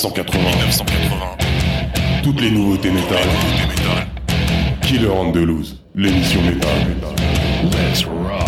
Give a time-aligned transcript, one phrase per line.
[0.00, 0.40] 1980.
[2.22, 3.18] Toutes les nouveautés métal.
[4.80, 6.70] Killer Andalouse, l'émission métal.
[7.64, 8.40] Let's rock.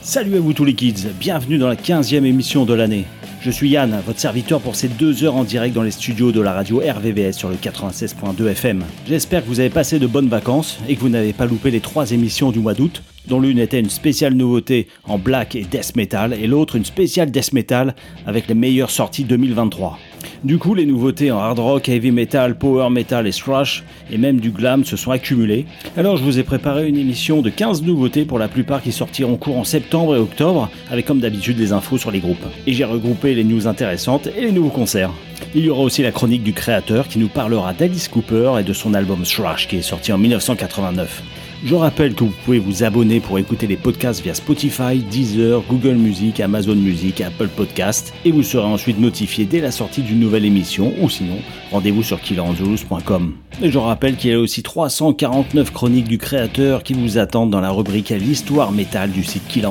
[0.00, 3.06] Salut à vous tous les kids, bienvenue dans la 15e émission de l'année.
[3.44, 6.40] Je suis Yann, votre serviteur pour ces deux heures en direct dans les studios de
[6.40, 8.84] la radio RVVS sur le 96.2 FM.
[9.08, 11.80] J'espère que vous avez passé de bonnes vacances et que vous n'avez pas loupé les
[11.80, 15.96] trois émissions du mois d'août, dont l'une était une spéciale nouveauté en black et death
[15.96, 17.96] metal et l'autre une spéciale death metal
[18.28, 19.98] avec les meilleures sorties 2023.
[20.44, 24.40] Du coup, les nouveautés en hard rock, heavy metal, power metal et thrash, et même
[24.40, 25.66] du glam se sont accumulées.
[25.96, 29.36] Alors je vous ai préparé une émission de 15 nouveautés pour la plupart qui sortiront
[29.36, 32.46] courant septembre et octobre, avec comme d'habitude des infos sur les groupes.
[32.66, 35.10] Et j'ai regroupé les news intéressantes et les nouveaux concerts.
[35.54, 38.72] Il y aura aussi la chronique du créateur qui nous parlera d'Alice Cooper et de
[38.72, 41.22] son album Thrash qui est sorti en 1989.
[41.64, 45.94] Je rappelle que vous pouvez vous abonner pour écouter les podcasts via Spotify, Deezer, Google
[45.94, 50.44] Music, Amazon Music, Apple Podcast et vous serez ensuite notifié dès la sortie d'une nouvelle
[50.44, 51.36] émission ou sinon
[51.70, 53.34] rendez-vous sur killerangelus.com.
[53.62, 57.60] Et je rappelle qu'il y a aussi 349 chroniques du créateur qui vous attendent dans
[57.60, 59.68] la rubrique l'histoire métal du site Killer.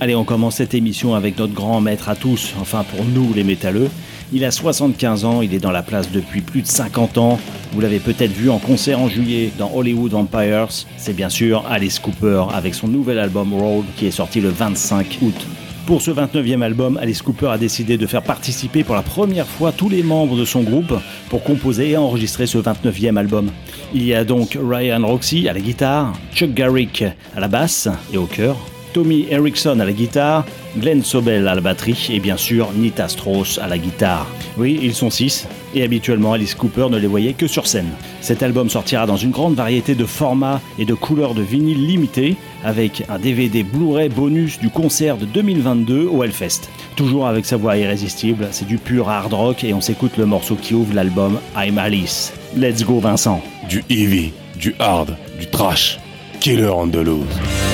[0.00, 3.44] Allez, on commence cette émission avec notre grand maître à tous, enfin pour nous les
[3.44, 3.90] métalleux.
[4.32, 7.40] Il a 75 ans, il est dans la place depuis plus de 50 ans.
[7.72, 10.68] Vous l'avez peut-être vu en concert en juillet dans Hollywood Empires.
[10.96, 15.18] C'est bien sûr Alice Cooper avec son nouvel album Road qui est sorti le 25
[15.22, 15.46] août.
[15.84, 19.72] Pour ce 29e album, Alice Cooper a décidé de faire participer pour la première fois
[19.72, 20.94] tous les membres de son groupe
[21.28, 23.50] pour composer et enregistrer ce 29e album.
[23.92, 27.02] Il y a donc Ryan Roxy à la guitare, Chuck Garrick
[27.34, 28.56] à la basse et au chœur,
[28.92, 30.44] Tommy Erickson à la guitare,
[30.76, 34.26] Glenn Sobel à la batterie et bien sûr Nita Strauss à la guitare.
[34.58, 37.90] Oui, ils sont six et habituellement Alice Cooper ne les voyait que sur scène.
[38.20, 42.36] Cet album sortira dans une grande variété de formats et de couleurs de vinyle limités
[42.64, 46.68] avec un DVD Blu-ray bonus du concert de 2022 au Hellfest.
[46.96, 50.56] Toujours avec sa voix irrésistible, c'est du pur hard rock et on s'écoute le morceau
[50.56, 52.32] qui ouvre l'album I'm Alice.
[52.56, 53.42] Let's go Vincent.
[53.68, 55.98] Du heavy, du hard, du trash.
[56.40, 57.26] Killer Andalouse.
[57.36, 57.69] I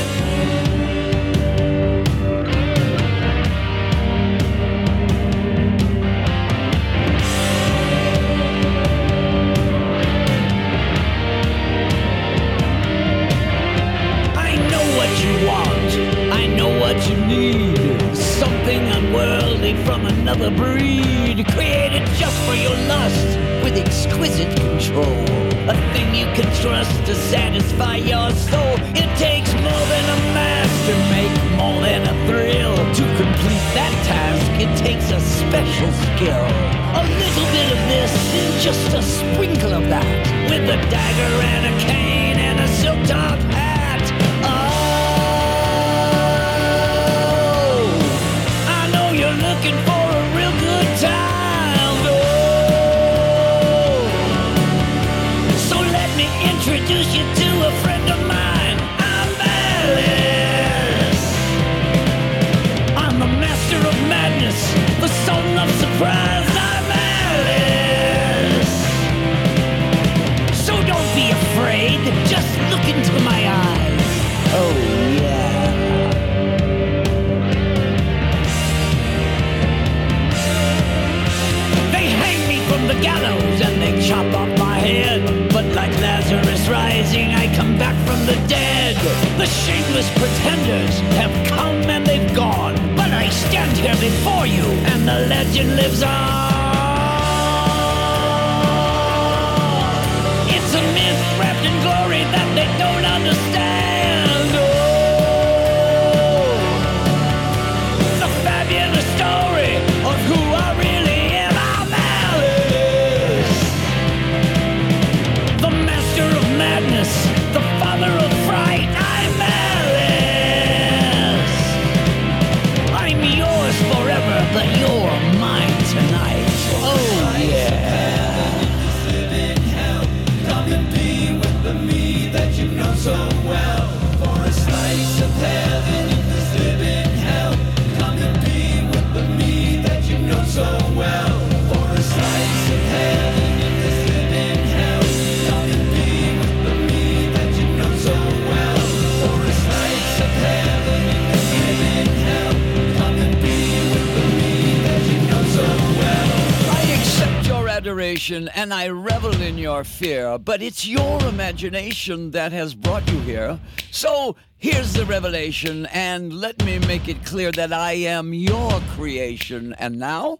[158.56, 163.60] and I revel in your fear, but it's your imagination that has brought you here.
[163.90, 169.74] So here's the revelation, and let me make it clear that I am your creation,
[169.78, 170.38] and now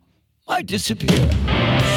[0.49, 1.96] I disappear.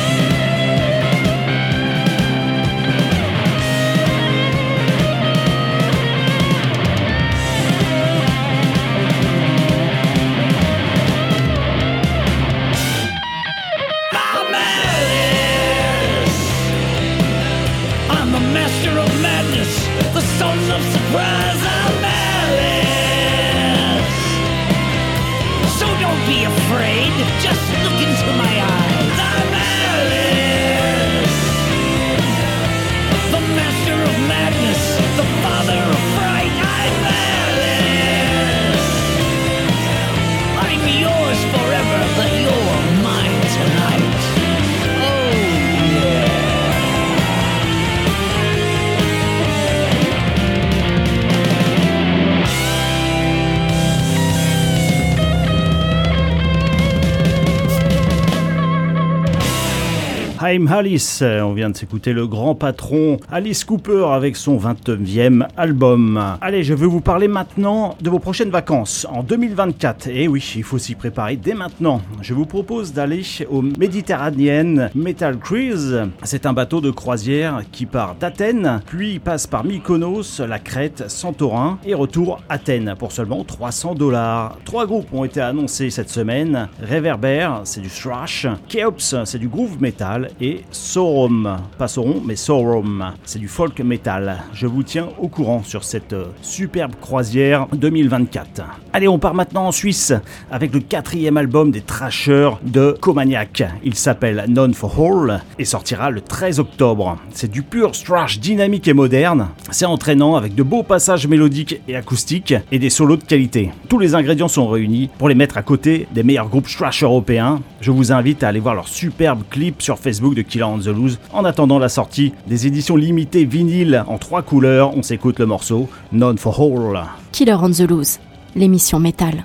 [60.41, 66.37] I'm Alice, on vient de s'écouter le grand patron Alice Cooper avec son 29e album.
[66.39, 70.07] Allez, je veux vous parler maintenant de vos prochaines vacances en 2024.
[70.07, 72.01] Et oui, il faut s'y préparer dès maintenant.
[72.21, 76.03] Je vous propose d'aller au Méditerranéen Metal Cruise.
[76.23, 81.79] C'est un bateau de croisière qui part d'Athènes, puis passe par Mykonos, la Crète, Santorin
[81.85, 84.57] et retour Athènes pour seulement 300 dollars.
[84.63, 86.69] Trois groupes ont été annoncés cette semaine.
[86.81, 88.47] Reverber, c'est du thrash.
[88.69, 90.28] Keops, c'est du groove metal.
[90.41, 94.37] Et Sorum, pas Sauron, mais Sorum, c'est du folk metal.
[94.53, 98.63] Je vous tiens au courant sur cette euh, superbe croisière 2024.
[98.93, 100.13] Allez, on part maintenant en Suisse
[100.51, 103.63] avec le quatrième album des Trashers de Comaniac.
[103.83, 107.17] Il s'appelle None for All et sortira le 13 octobre.
[107.31, 109.49] C'est du pur thrash dynamique et moderne.
[109.71, 113.71] C'est entraînant avec de beaux passages mélodiques et acoustiques et des solos de qualité.
[113.87, 117.61] Tous les ingrédients sont réunis pour les mettre à côté des meilleurs groupes thrash européens.
[117.81, 120.87] Je vous invite à aller voir leur superbe clip sur Facebook de Killer on the
[120.87, 121.19] Loose.
[121.33, 125.89] En attendant la sortie des éditions limitées vinyle en trois couleurs, on s'écoute le morceau
[126.11, 127.03] None for All.
[127.31, 128.19] Killer on the Loose,
[128.55, 129.43] l'émission métal.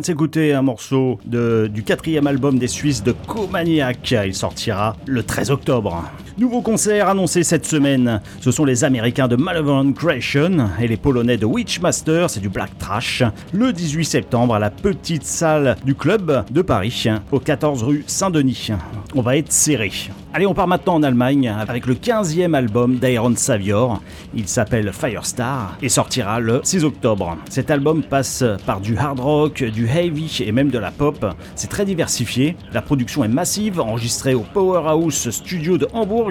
[0.00, 4.14] De s'écouter un morceau de, du quatrième album des Suisses de Comaniac.
[4.26, 6.04] Il sortira le 13 octobre.
[6.38, 8.20] Nouveau concert annoncé cette semaine.
[8.40, 12.76] Ce sont les Américains de Malevolent Creation et les Polonais de Witchmaster, c'est du black
[12.78, 13.22] trash.
[13.52, 18.70] Le 18 septembre à la petite salle du club de Paris, au 14 rue Saint-Denis.
[19.14, 19.92] On va être serré.
[20.34, 24.00] Allez, on part maintenant en Allemagne avec le 15e album d'Iron Savior.
[24.34, 27.36] Il s'appelle Firestar et sortira le 6 octobre.
[27.50, 31.26] Cet album passe par du hard rock, du heavy et même de la pop.
[31.54, 32.56] C'est très diversifié.
[32.72, 36.30] La production est massive, enregistrée au Powerhouse Studio de Hambourg,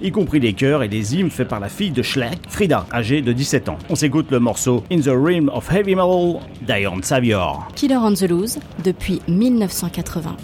[0.00, 3.20] y compris les chœurs et les hymnes faits par la fille de Schleck, Frida, âgée
[3.20, 3.78] de 17 ans.
[3.88, 7.66] On s'écoute le morceau In the Realm of Heavy Metal d'Iron Savior.
[7.74, 10.36] Killer on the Loose depuis 1980.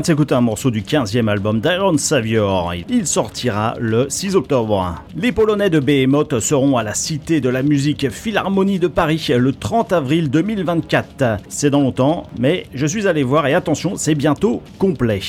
[0.00, 2.72] Vient de un morceau du 15e album d'Iron Savior.
[2.88, 4.94] Il sortira le 6 octobre.
[5.14, 9.52] Les Polonais de Behemoth seront à la Cité de la Musique Philharmonie de Paris le
[9.52, 11.42] 30 avril 2024.
[11.48, 15.20] C'est dans longtemps, mais je suis allé voir et attention, c'est bientôt complet.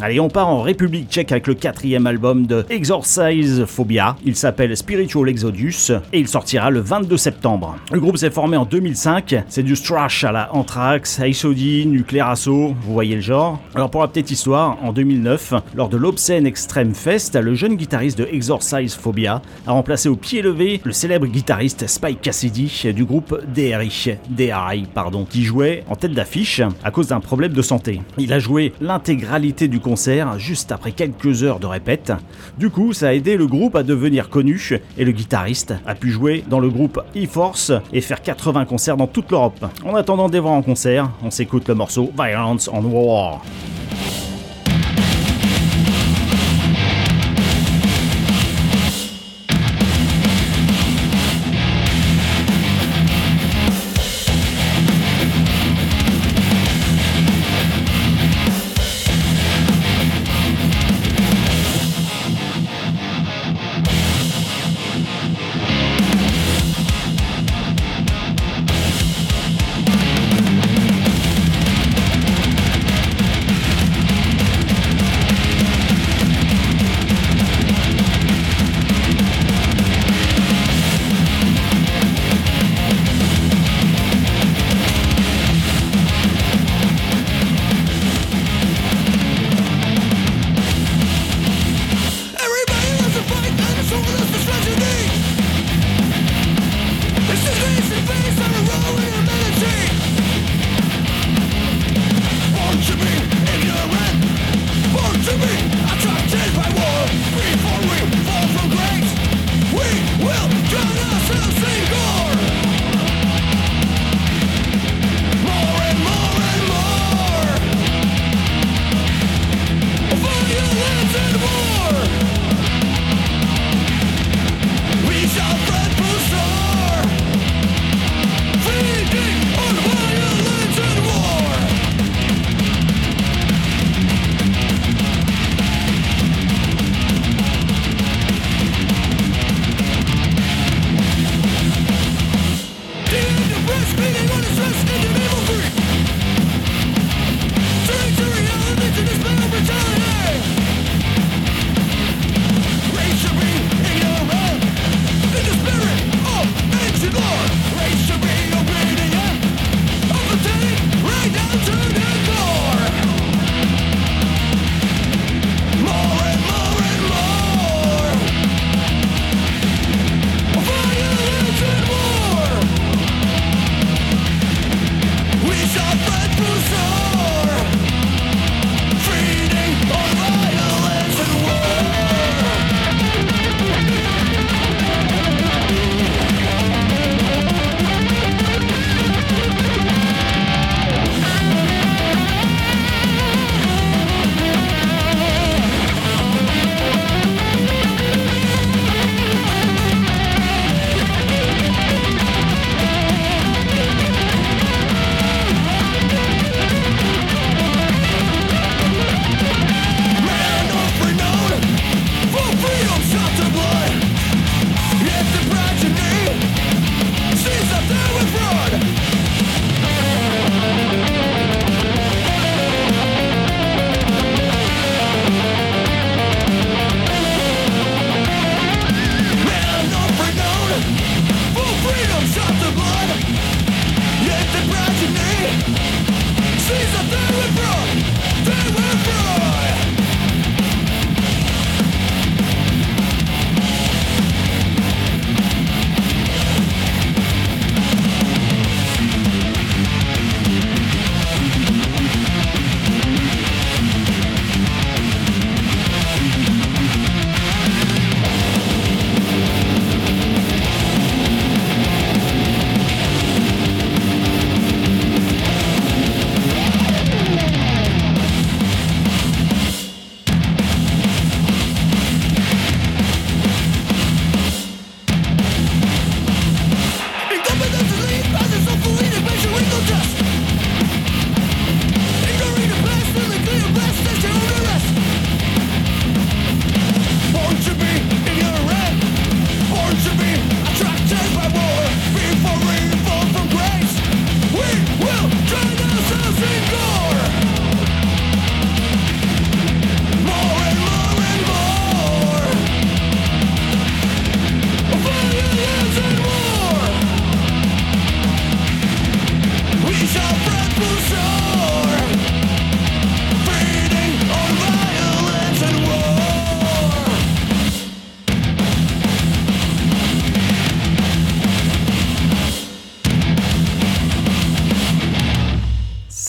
[0.00, 4.16] Allez, on part en République tchèque avec le quatrième album de Exorcise Phobia.
[4.24, 7.76] Il s'appelle Spiritual Exodus et il sortira le 22 septembre.
[7.92, 9.44] Le groupe s'est formé en 2005.
[9.48, 13.60] C'est du thrash à la Anthrax, ASOD, Nuclear Assault, vous voyez le genre.
[13.74, 18.18] Alors pour la petite histoire, en 2009, lors de l'Obscene Extreme Fest, le jeune guitariste
[18.18, 23.38] de Exorcise Phobia a remplacé au pied levé le célèbre guitariste Spike Cassidy du groupe
[23.54, 28.00] DRI, DRI pardon, qui jouait en tête d'affiche à cause d'un problème de santé.
[28.18, 32.12] Il a joué l'intégralité du concert juste après quelques heures de répète.
[32.58, 34.52] Du coup, ça a aidé le groupe à devenir connu
[34.96, 39.06] et le guitariste a pu jouer dans le groupe E-Force et faire 80 concerts dans
[39.06, 39.66] toute l'Europe.
[39.84, 43.42] En attendant de les voir en concert, on s'écoute le morceau Violence on War.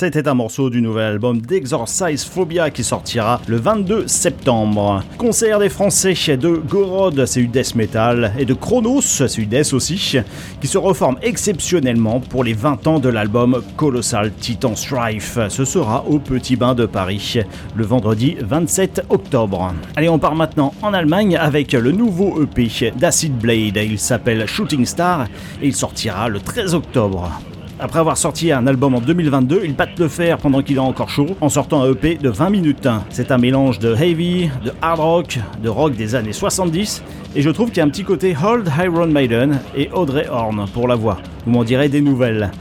[0.03, 5.01] C'était un morceau du nouvel album d'Exorcise Phobia qui sortira le 22 septembre.
[5.17, 10.17] Concert des Français de Gorod, c'est death metal, et de Chronos, c'est death aussi,
[10.59, 15.39] qui se reforment exceptionnellement pour les 20 ans de l'album Colossal Titan Strife.
[15.47, 17.39] Ce sera au Petit Bain de Paris,
[17.73, 19.73] le vendredi 27 octobre.
[19.95, 23.77] Allez, on part maintenant en Allemagne avec le nouveau EP d'Acid Blade.
[23.77, 25.27] Il s'appelle Shooting Star
[25.61, 27.31] et il sortira le 13 octobre.
[27.79, 31.09] Après avoir sorti un album en 2022, ils battent le fer pendant qu'il est encore
[31.09, 32.87] chaud en sortant un EP de 20 minutes.
[33.09, 37.03] C'est un mélange de heavy, de hard rock, de rock des années 70
[37.35, 40.65] et je trouve qu'il y a un petit côté Hold Iron Maiden et Audrey Horn
[40.73, 41.17] pour la voix.
[41.45, 42.51] Vous m'en direz des nouvelles.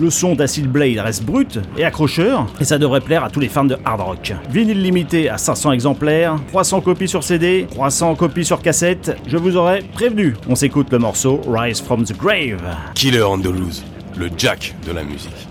[0.00, 3.48] Le son d'Acid Blade reste brut et accrocheur, et ça devrait plaire à tous les
[3.48, 4.32] fans de hard rock.
[4.48, 9.56] Vinyle limité à 500 exemplaires, 300 copies sur CD, 300 copies sur cassette, je vous
[9.56, 10.36] aurais prévenu.
[10.48, 12.62] On s'écoute le morceau Rise from the Grave.
[12.94, 13.82] Killer Andalouse,
[14.18, 15.47] le Jack de la musique.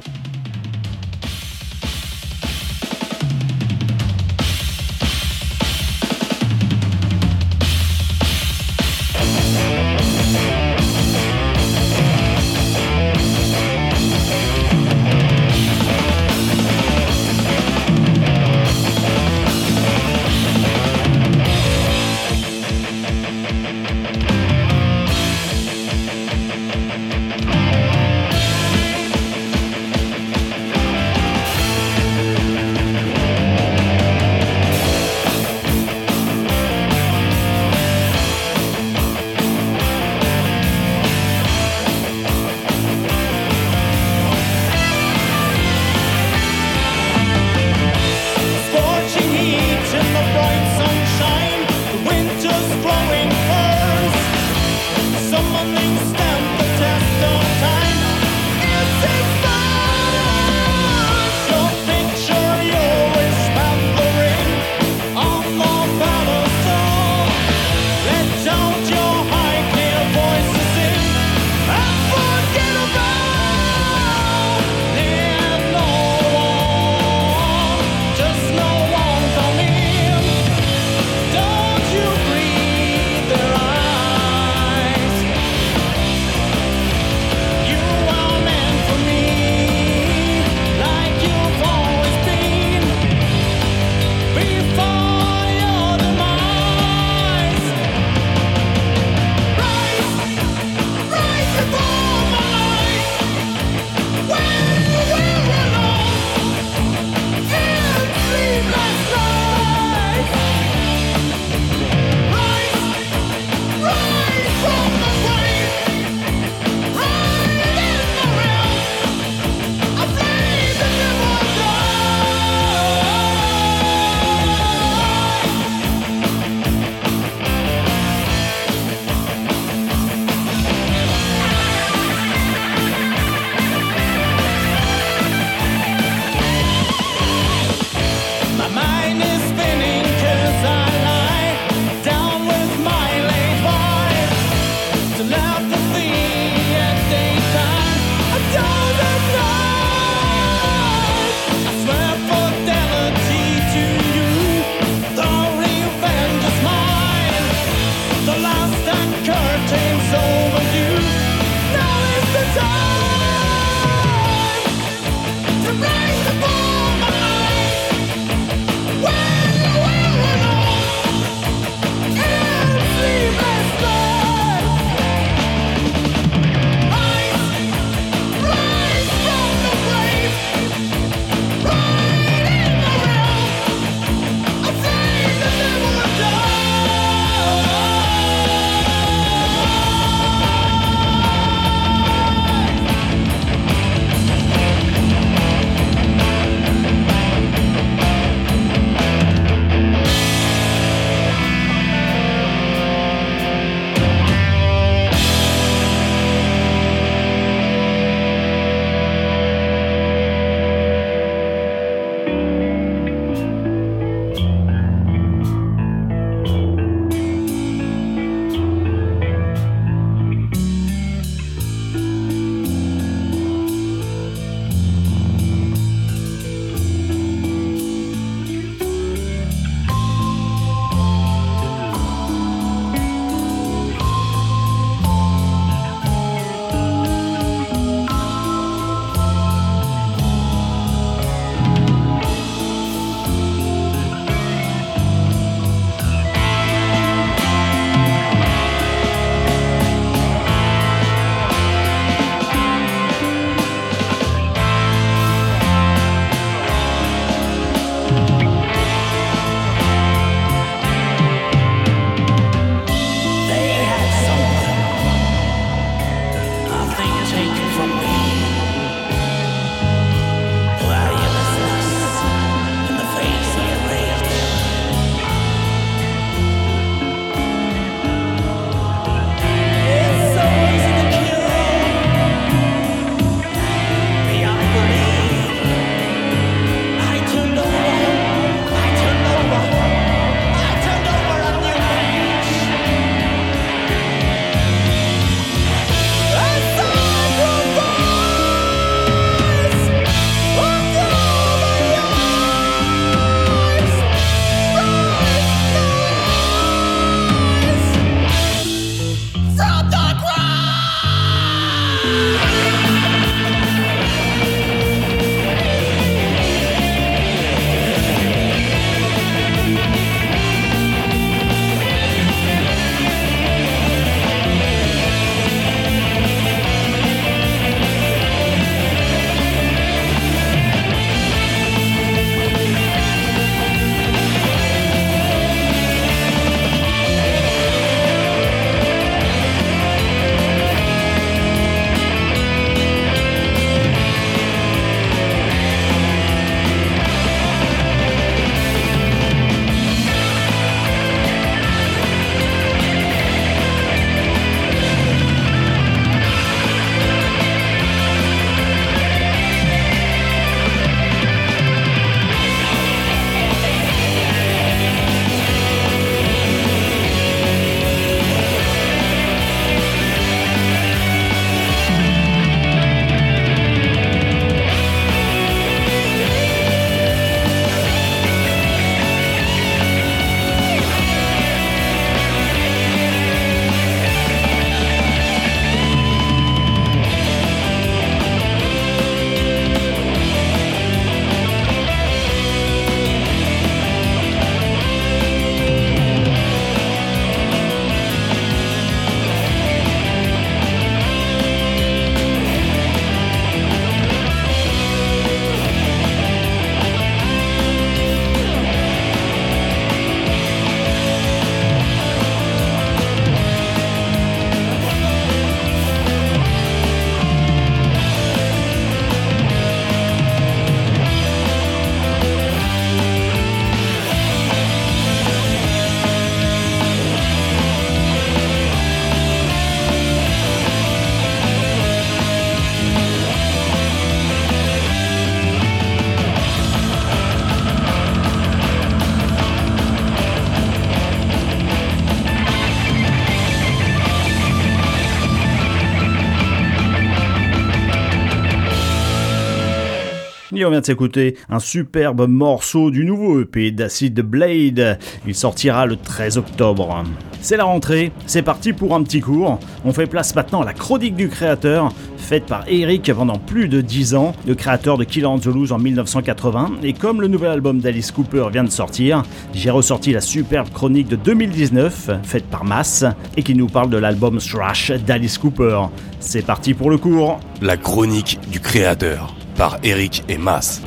[450.67, 454.99] On vient de s'écouter un superbe morceau du nouveau EP d'Acid Blade.
[455.25, 457.03] Il sortira le 13 octobre.
[457.39, 459.59] C'est la rentrée, c'est parti pour un petit cours.
[459.85, 463.79] On fait place maintenant à la chronique du créateur, faite par Eric pendant plus de
[463.79, 466.71] 10 ans, le créateur de Killer on the Loose en 1980.
[466.83, 471.07] Et comme le nouvel album d'Alice Cooper vient de sortir, j'ai ressorti la superbe chronique
[471.07, 473.05] de 2019, faite par Mass,
[473.37, 475.83] et qui nous parle de l'album Thrash d'Alice Cooper.
[476.19, 477.39] C'est parti pour le cours.
[477.61, 480.81] La chronique du créateur par Eric et Mas.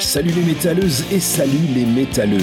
[0.00, 2.38] Salut les métalleuses et salut les métalleux.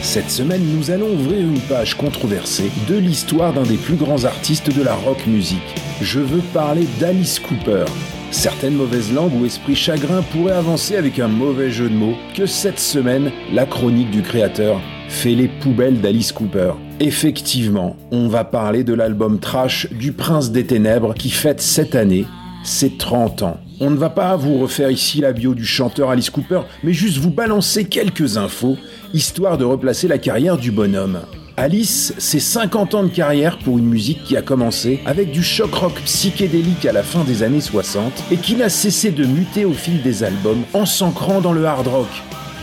[0.00, 4.74] Cette semaine, nous allons ouvrir une page controversée de l'histoire d'un des plus grands artistes
[4.74, 5.60] de la rock music.
[6.00, 7.84] Je veux parler d'Alice Cooper,
[8.30, 12.46] Certaines mauvaises langues ou esprits chagrins pourraient avancer avec un mauvais jeu de mots que
[12.46, 16.72] cette semaine, la chronique du créateur fait les poubelles d'Alice Cooper.
[17.00, 22.24] Effectivement, on va parler de l'album Trash du Prince des Ténèbres qui fête cette année
[22.62, 23.60] ses 30 ans.
[23.80, 27.18] On ne va pas vous refaire ici la bio du chanteur Alice Cooper, mais juste
[27.18, 28.76] vous balancer quelques infos,
[29.12, 31.20] histoire de replacer la carrière du bonhomme.
[31.60, 35.74] Alice, c'est 50 ans de carrière pour une musique qui a commencé avec du choc
[35.74, 39.74] rock psychédélique à la fin des années 60 et qui n'a cessé de muter au
[39.74, 42.08] fil des albums en s'ancrant dans le hard rock.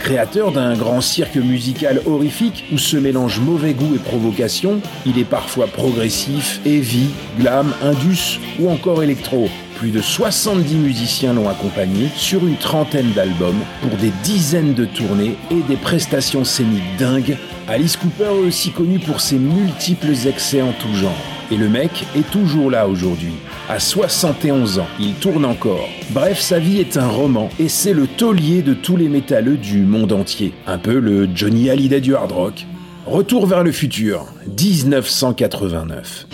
[0.00, 5.24] Créateur d'un grand cirque musical horrifique où se mélangent mauvais goût et provocation, il est
[5.24, 9.48] parfois progressif, heavy, glam, indus ou encore électro.
[9.78, 15.36] Plus de 70 musiciens l'ont accompagné sur une trentaine d'albums pour des dizaines de tournées
[15.52, 17.36] et des prestations scéniques dingues
[17.68, 21.12] Alice Cooper est aussi connu pour ses multiples excès en tout genre.
[21.52, 23.34] Et le mec est toujours là aujourd'hui.
[23.68, 25.86] À 71 ans, il tourne encore.
[26.10, 29.82] Bref, sa vie est un roman et c'est le taulier de tous les métalleux du
[29.82, 30.54] monde entier.
[30.66, 32.66] Un peu le Johnny Hallyday du hard rock.
[33.06, 36.26] Retour vers le futur, 1989.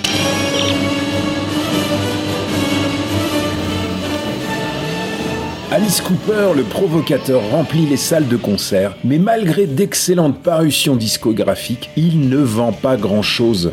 [5.74, 12.28] Alice Cooper, le provocateur, remplit les salles de concert, mais malgré d'excellentes parutions discographiques, il
[12.28, 13.72] ne vend pas grand-chose.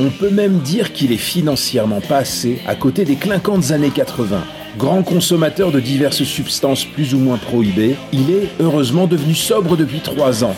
[0.00, 4.42] On peut même dire qu'il est financièrement passé à côté des clinquantes années 80.
[4.76, 10.00] Grand consommateur de diverses substances plus ou moins prohibées, il est heureusement devenu sobre depuis
[10.00, 10.56] 3 ans.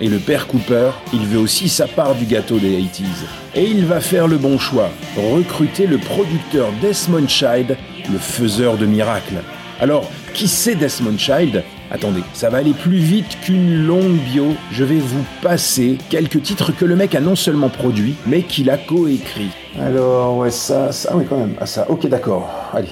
[0.00, 3.26] Et le père Cooper, il veut aussi sa part du gâteau des 80s.
[3.54, 7.76] Et il va faire le bon choix, recruter le producteur Desmond Child,
[8.10, 9.42] le faiseur de miracles.
[9.82, 11.64] Alors, qui c'est Desmond Child?
[11.90, 14.54] Attendez, ça va aller plus vite qu'une longue bio.
[14.70, 18.70] Je vais vous passer quelques titres que le mec a non seulement produit, mais qu'il
[18.70, 19.50] a coécrit.
[19.80, 21.56] Alors, ouais, ça, ça, ah oui, quand même.
[21.60, 22.48] Ah, ça, ok, d'accord.
[22.72, 22.90] Allez,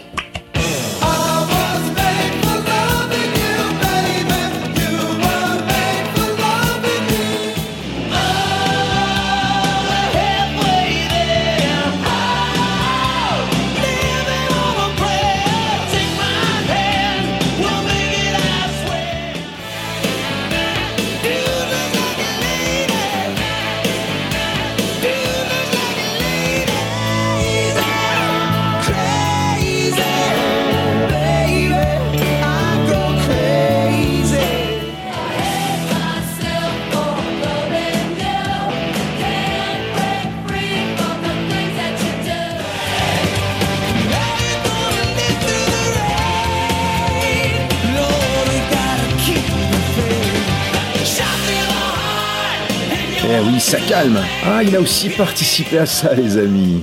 [53.93, 56.83] Ah, il a aussi participé à ça, les amis.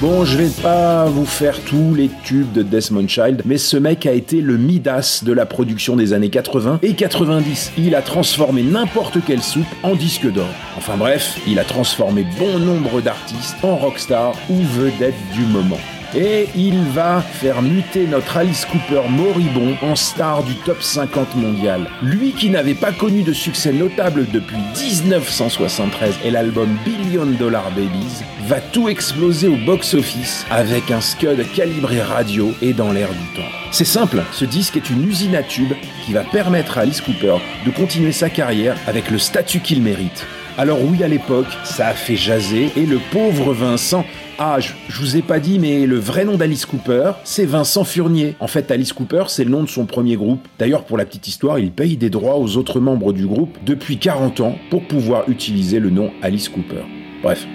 [0.00, 4.06] Bon, je vais pas vous faire tous les tubes de Desmond Child, mais ce mec
[4.06, 7.72] a été le Midas de la production des années 80 et 90.
[7.78, 10.46] Il a transformé n'importe quelle soupe en disque d'or.
[10.76, 15.80] Enfin bref, il a transformé bon nombre d'artistes en rockstar ou vedettes du moment.
[16.14, 21.86] Et il va faire muter notre Alice Cooper moribond en star du top 50 mondial.
[22.02, 28.22] Lui qui n'avait pas connu de succès notable depuis 1973 et l'album Billion Dollar Babies
[28.46, 33.48] va tout exploser au box-office avec un scud calibré radio et dans l'air du temps.
[33.72, 37.36] C'est simple, ce disque est une usine à tubes qui va permettre à Alice Cooper
[37.64, 40.26] de continuer sa carrière avec le statut qu'il mérite.
[40.58, 44.06] Alors oui, à l'époque, ça a fait jaser et le pauvre Vincent
[44.38, 48.36] ah, je, vous ai pas dit, mais le vrai nom d'Alice Cooper, c'est Vincent Furnier.
[48.38, 50.46] En fait, Alice Cooper, c'est le nom de son premier groupe.
[50.58, 53.98] D'ailleurs, pour la petite histoire, il paye des droits aux autres membres du groupe depuis
[53.98, 56.82] 40 ans pour pouvoir utiliser le nom Alice Cooper.
[57.22, 57.46] Bref.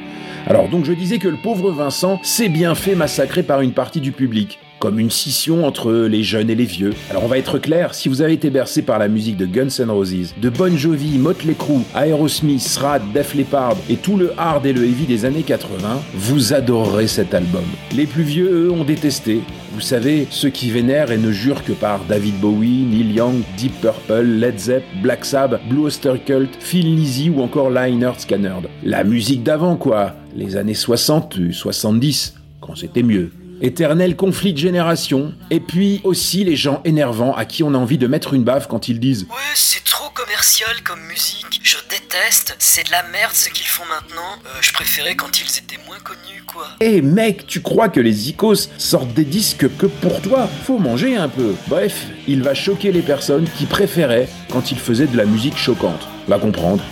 [0.48, 4.02] Alors donc je disais que le pauvre Vincent s'est bien fait massacrer par une partie
[4.02, 6.94] du public comme une scission entre les jeunes et les vieux.
[7.12, 9.70] Alors on va être clair, si vous avez été bercé par la musique de Guns
[9.80, 14.66] N' Roses, de Bon Jovi, Motley Crue, Aerosmith, Rad, Def Leppard et tout le hard
[14.66, 17.64] et le heavy des années 80, vous adorerez cet album.
[17.96, 19.42] Les plus vieux, eux, ont détesté.
[19.74, 23.80] Vous savez, ceux qui vénèrent et ne jurent que par David Bowie, Neil Young, Deep
[23.82, 28.56] Purple, Led Zepp, Black Sabbath, Blue Oyster Cult, Phil Lizzy ou encore Liner Scanner.
[28.84, 33.32] La musique d'avant quoi, les années 60 ou 70, quand c'était mieux
[33.62, 37.98] éternel conflit de génération, et puis aussi les gens énervants à qui on a envie
[37.98, 42.56] de mettre une baffe quand ils disent Ouais, c'est trop commercial comme musique, je déteste,
[42.60, 46.00] c'est de la merde ce qu'ils font maintenant, euh, je préférais quand ils étaient moins
[46.00, 46.68] connus quoi.
[46.80, 50.48] Eh mec, tu crois que les icos sortent des disques que pour toi?
[50.66, 51.56] Faut manger un peu.
[51.68, 56.08] Bref, il va choquer les personnes qui préféraient quand il faisait de la musique choquante.
[56.28, 56.84] Va comprendre.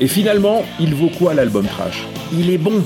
[0.00, 2.02] Et finalement, il vaut quoi l'album Trash?
[2.32, 2.84] Il est bon,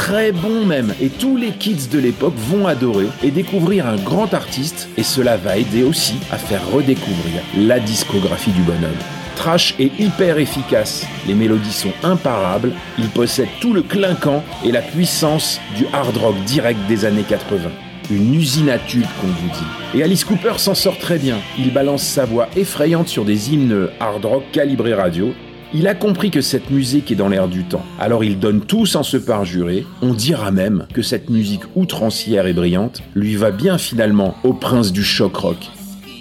[0.00, 4.32] très bon même, et tous les kids de l'époque vont adorer et découvrir un grand
[4.32, 8.96] artiste, et cela va aider aussi à faire redécouvrir la discographie du bonhomme.
[9.36, 14.80] Trash est hyper efficace, les mélodies sont imparables, il possède tout le clinquant et la
[14.80, 17.68] puissance du hard rock direct des années 80
[18.10, 19.98] une usine à tubes qu'on vous dit.
[19.98, 21.36] Et Alice Cooper s'en sort très bien.
[21.56, 25.32] Il balance sa voix effrayante sur des hymnes hard rock calibrés radio
[25.72, 27.84] il a compris que cette musique est dans l'air du temps.
[27.98, 29.86] Alors il donne tout sans se parjurer.
[30.02, 34.92] On dira même que cette musique outrancière et brillante lui va bien finalement au prince
[34.92, 35.70] du choc rock.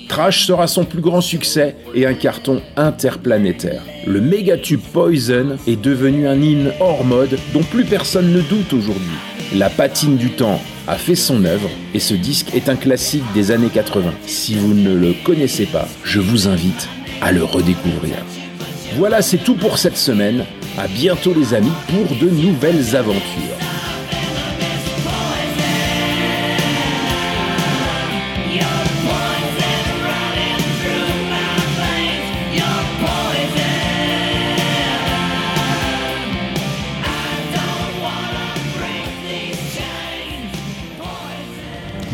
[0.08, 3.84] Trash sera son plus grand succès et un carton interplanétaire.
[4.08, 9.18] Le mégatube Poison est devenu un hymne hors mode dont plus personne ne doute aujourd'hui.
[9.56, 13.52] La patine du temps a fait son œuvre et ce disque est un classique des
[13.52, 14.12] années 80.
[14.26, 16.90] Si vous ne le connaissez pas, je vous invite
[17.22, 18.16] à le redécouvrir.
[19.00, 20.46] Voilà, c'est tout pour cette semaine.
[20.78, 23.79] À bientôt les amis pour de nouvelles aventures.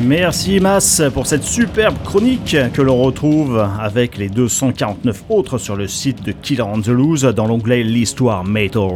[0.05, 5.87] Merci Mas pour cette superbe chronique que l'on retrouve avec les 249 autres sur le
[5.87, 8.91] site de Killer on the Loose dans l'onglet L'histoire Metal.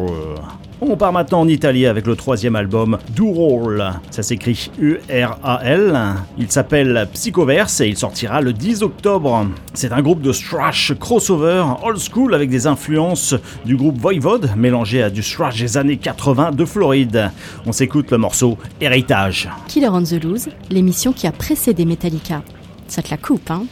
[0.82, 4.00] On part maintenant en Italie avec le troisième album d'Ural.
[4.12, 6.00] Ça s'écrit U-R-A-L.
[6.38, 9.46] Il s'appelle Psychoverse et il sortira le 10 octobre.
[9.74, 15.04] C'est un groupe de thrash crossover old school avec des influences du groupe Voivode mélangé
[15.04, 17.30] à du thrash des années 80 de Floride.
[17.66, 19.50] On s'écoute le morceau Héritage.
[19.68, 22.42] Killer on the Loose, l'émission qui a précédé Metallica.
[22.88, 23.64] Ça te la coupe, hein?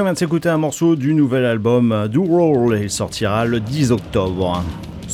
[0.00, 2.78] On vient de s'écouter un morceau du nouvel album Do Roll.
[2.80, 4.64] Il sortira le 10 octobre.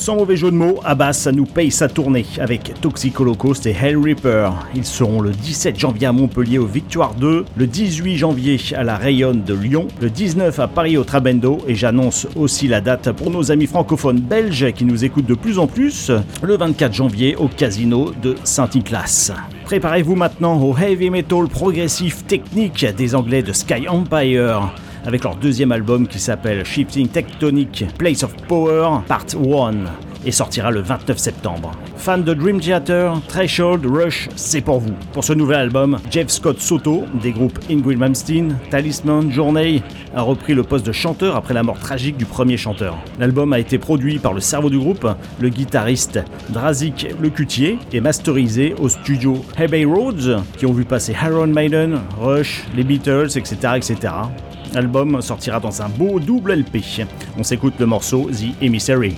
[0.07, 3.99] Sans mauvais jeu de mots, Abbas nous paye sa tournée avec Toxic Holocaust et Hell
[3.99, 4.53] Reaper.
[4.77, 8.97] Ils seront le 17 janvier à Montpellier au Victoire 2, le 18 janvier à la
[8.97, 13.33] Rayonne de Lyon, le 19 à Paris au Trabendo et j'annonce aussi la date pour
[13.33, 17.49] nos amis francophones belges qui nous écoutent de plus en plus, le 24 janvier au
[17.49, 19.33] Casino de Saint-Inclas.
[19.65, 24.73] Préparez-vous maintenant au heavy metal progressif technique des Anglais de Sky Empire
[25.05, 29.73] avec leur deuxième album qui s'appelle Shifting Tectonic Place of Power Part 1
[30.27, 31.73] et sortira le 29 septembre.
[31.97, 34.95] Fan de Dream Theater, Threshold, Rush, c'est pour vous.
[35.13, 39.83] Pour ce nouvel album, Jeff Scott Soto, des groupes Ingrid Malmsteen, Talisman, Journey,
[40.15, 42.99] a repris le poste de chanteur après la mort tragique du premier chanteur.
[43.19, 45.09] L'album a été produit par le cerveau du groupe,
[45.41, 46.21] le guitariste
[46.51, 52.65] Drazik Lecutier, et masterisé au studio Abbey Roads, qui ont vu passer Iron Maiden, Rush,
[52.75, 53.57] les Beatles, etc.
[53.77, 54.13] etc.
[54.75, 57.07] L'album sortira dans un beau double LP.
[57.39, 59.15] On s'écoute le morceau The Emissary.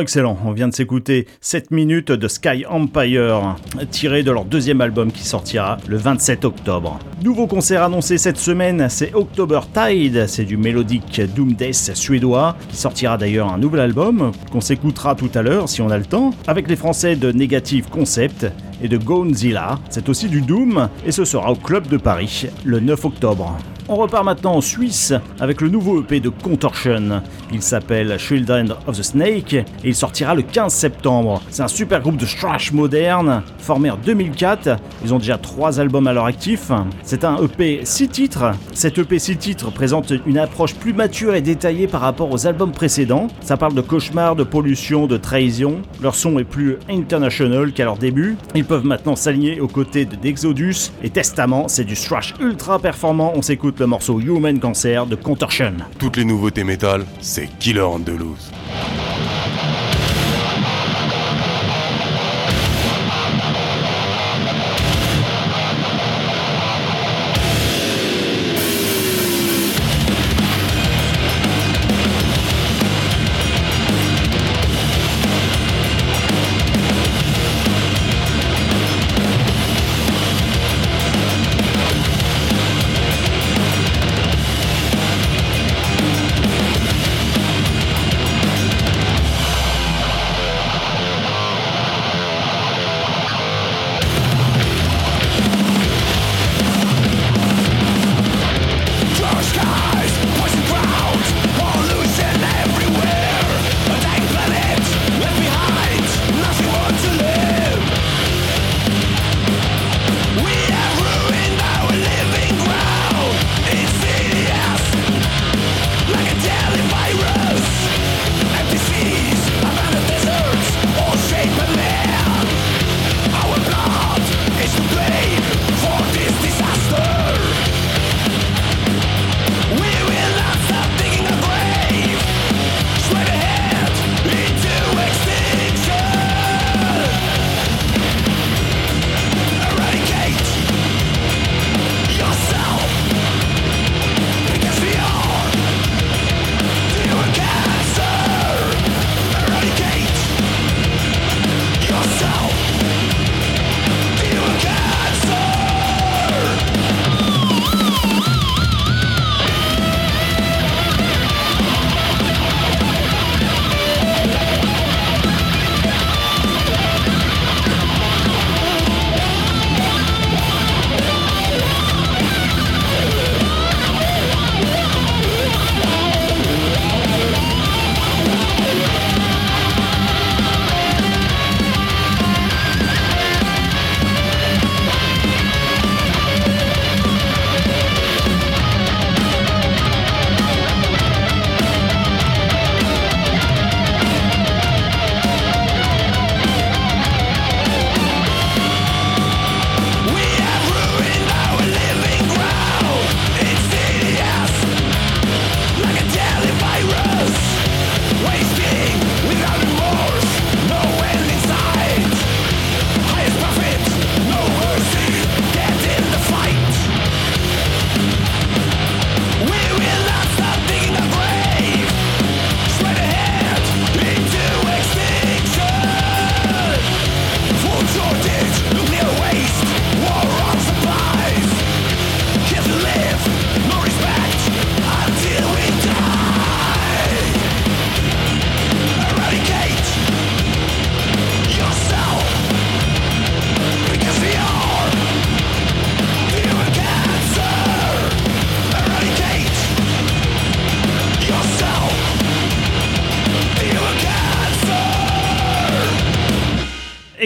[0.00, 0.38] Excellent.
[0.44, 3.56] On vient de s'écouter 7 minutes de Sky Empire,
[3.90, 6.98] tiré de leur deuxième album qui sortira le 27 octobre.
[7.22, 10.24] Nouveau concert annoncé cette semaine, c'est October Tide.
[10.26, 15.30] C'est du mélodique Doom Death suédois, qui sortira d'ailleurs un nouvel album qu'on s'écoutera tout
[15.34, 18.46] à l'heure si on a le temps, avec les Français de Negative Concept
[18.82, 19.78] et de Gonzilla.
[19.90, 23.56] C'est aussi du Doom et ce sera au Club de Paris le 9 octobre.
[23.92, 27.20] On repart maintenant en Suisse avec le nouveau EP de Contortion.
[27.52, 31.42] Il s'appelle Children of the Snake et il sortira le 15 septembre.
[31.50, 34.76] C'est un super groupe de thrash moderne formé en 2004.
[35.04, 36.70] Ils ont déjà trois albums à leur actif.
[37.02, 38.52] C'est un EP 6 titres.
[38.72, 42.72] Cet EP 6 titres présente une approche plus mature et détaillée par rapport aux albums
[42.72, 43.28] précédents.
[43.40, 45.82] Ça parle de cauchemar, de pollution, de trahison.
[46.02, 48.36] Leur son est plus international qu'à leur début.
[48.54, 51.68] Ils peuvent maintenant s'aligner aux côtés de Dexodus et Testament.
[51.68, 53.32] C'est du thrash ultra performant.
[53.34, 55.74] On s'écoute le morceau Human Cancer de Contortion.
[55.98, 58.36] Toutes les nouveautés métal, c'est Killer Andalous.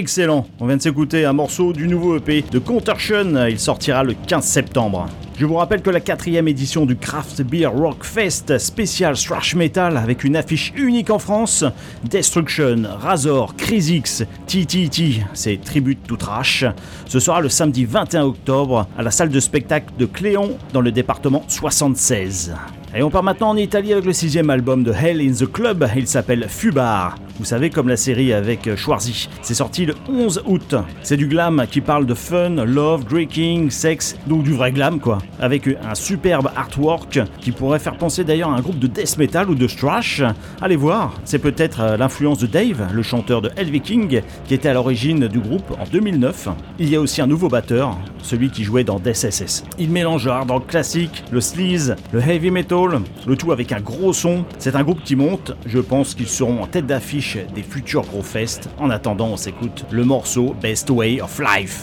[0.06, 0.46] Excellent.
[0.60, 3.44] On vient de s'écouter un morceau du nouveau EP de Contortion.
[3.48, 5.08] Il sortira le 15 septembre.
[5.36, 9.96] Je vous rappelle que la quatrième édition du Craft Beer Rock Fest spécial thrash metal
[9.96, 11.64] avec une affiche unique en France,
[12.04, 16.64] Destruction, Razor, Crisix, TTT, c'est tribute tout trash,
[17.08, 20.92] ce sera le samedi 21 octobre à la salle de spectacle de Cléon dans le
[20.92, 22.54] département 76.
[22.94, 25.84] Et on part maintenant en Italie avec le sixième album de Hell in the Club,
[25.96, 27.16] il s'appelle Fubar.
[27.38, 29.28] Vous savez, comme la série avec Schwarzy.
[29.42, 30.74] C'est sorti le 11 août.
[31.02, 35.18] C'est du glam qui parle de fun, love, drinking, sexe, donc du vrai glam quoi.
[35.38, 39.50] Avec un superbe artwork qui pourrait faire penser d'ailleurs à un groupe de death metal
[39.50, 40.22] ou de thrash.
[40.62, 44.74] Allez voir, c'est peut-être euh, l'influence de Dave, le chanteur de King, qui était à
[44.74, 46.48] l'origine du groupe en 2009.
[46.78, 49.64] Il y a aussi un nouveau batteur, celui qui jouait dans Death SS.
[49.78, 54.12] Il mélange dans le classique, le sleaze, le heavy metal, le tout avec un gros
[54.12, 54.44] son.
[54.58, 58.22] C'est un groupe qui monte, je pense qu'ils seront en tête d'affiche des futurs gros
[58.22, 58.68] fests.
[58.78, 61.82] En attendant, on s'écoute le morceau Best Way of Life.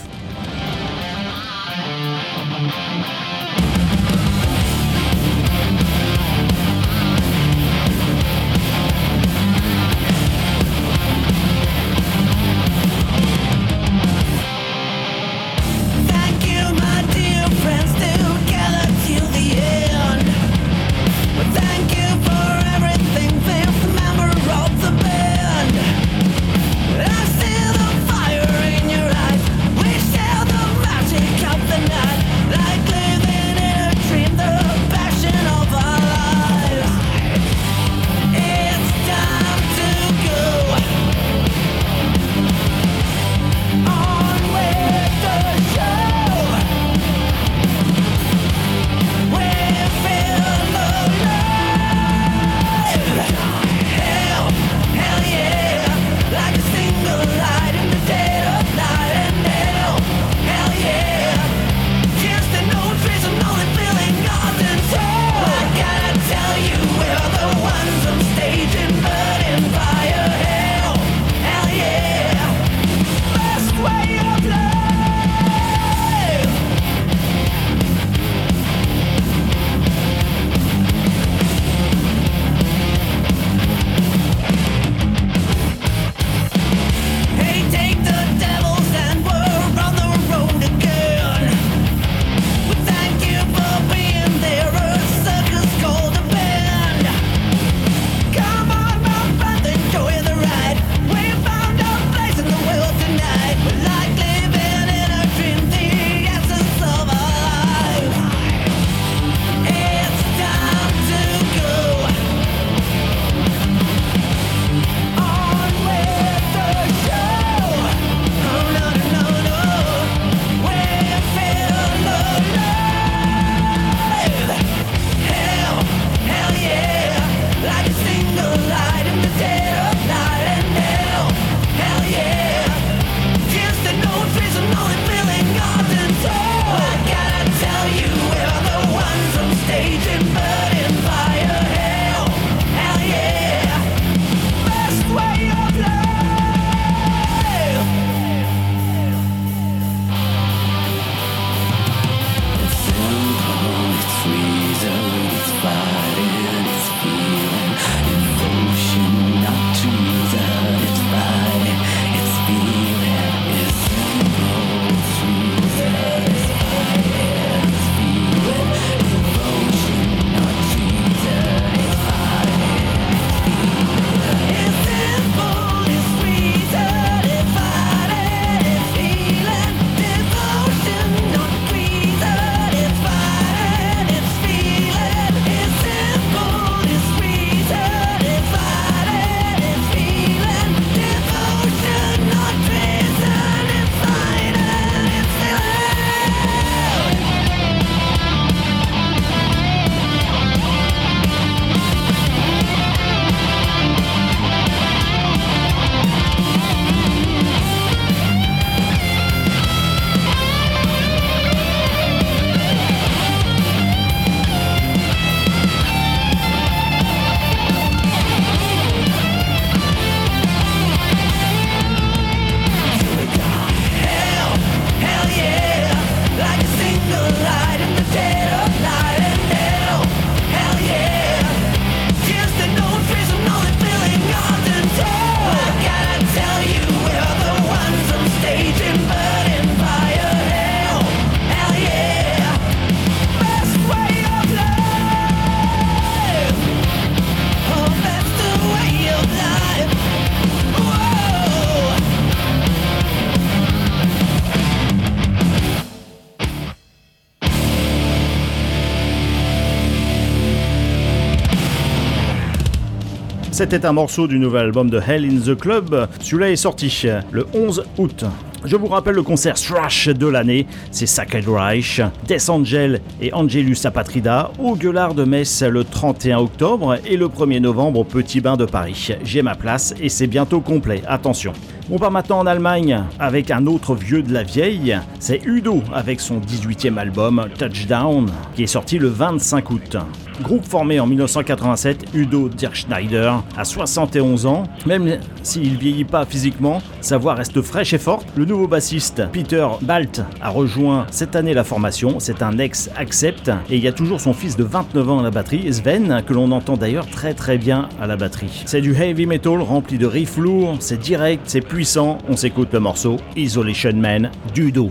[263.63, 266.09] C'était un morceau du nouvel album de Hell in the Club.
[266.19, 268.25] Celui-là est sorti le 11 août.
[268.65, 273.77] Je vous rappelle le concert thrash de l'année, c'est Sacred Reich, Death Angel et Angelus
[273.85, 278.57] Apatrida au Gueulard de Metz le 31 octobre et le 1er novembre au Petit Bain
[278.57, 279.11] de Paris.
[279.23, 281.53] J'ai ma place et c'est bientôt complet, attention.
[281.89, 286.19] On part maintenant en Allemagne avec un autre vieux de la vieille, c'est Udo avec
[286.19, 289.97] son 18e album Touchdown qui est sorti le 25 août.
[290.41, 294.63] Groupe formé en 1987, Udo Dirkschneider a 71 ans.
[294.85, 298.25] Même s'il vieillit pas physiquement, sa voix reste fraîche et forte.
[298.35, 302.19] Le nouveau bassiste Peter Balt a rejoint cette année la formation.
[302.19, 305.31] C'est un ex-accept et il y a toujours son fils de 29 ans à la
[305.31, 308.63] batterie, Sven, que l'on entend d'ailleurs très très bien à la batterie.
[308.65, 312.17] C'est du heavy metal rempli de riffs lourds, c'est direct, c'est puissant.
[312.27, 314.89] On s'écoute le morceau Isolation Man d'Udo.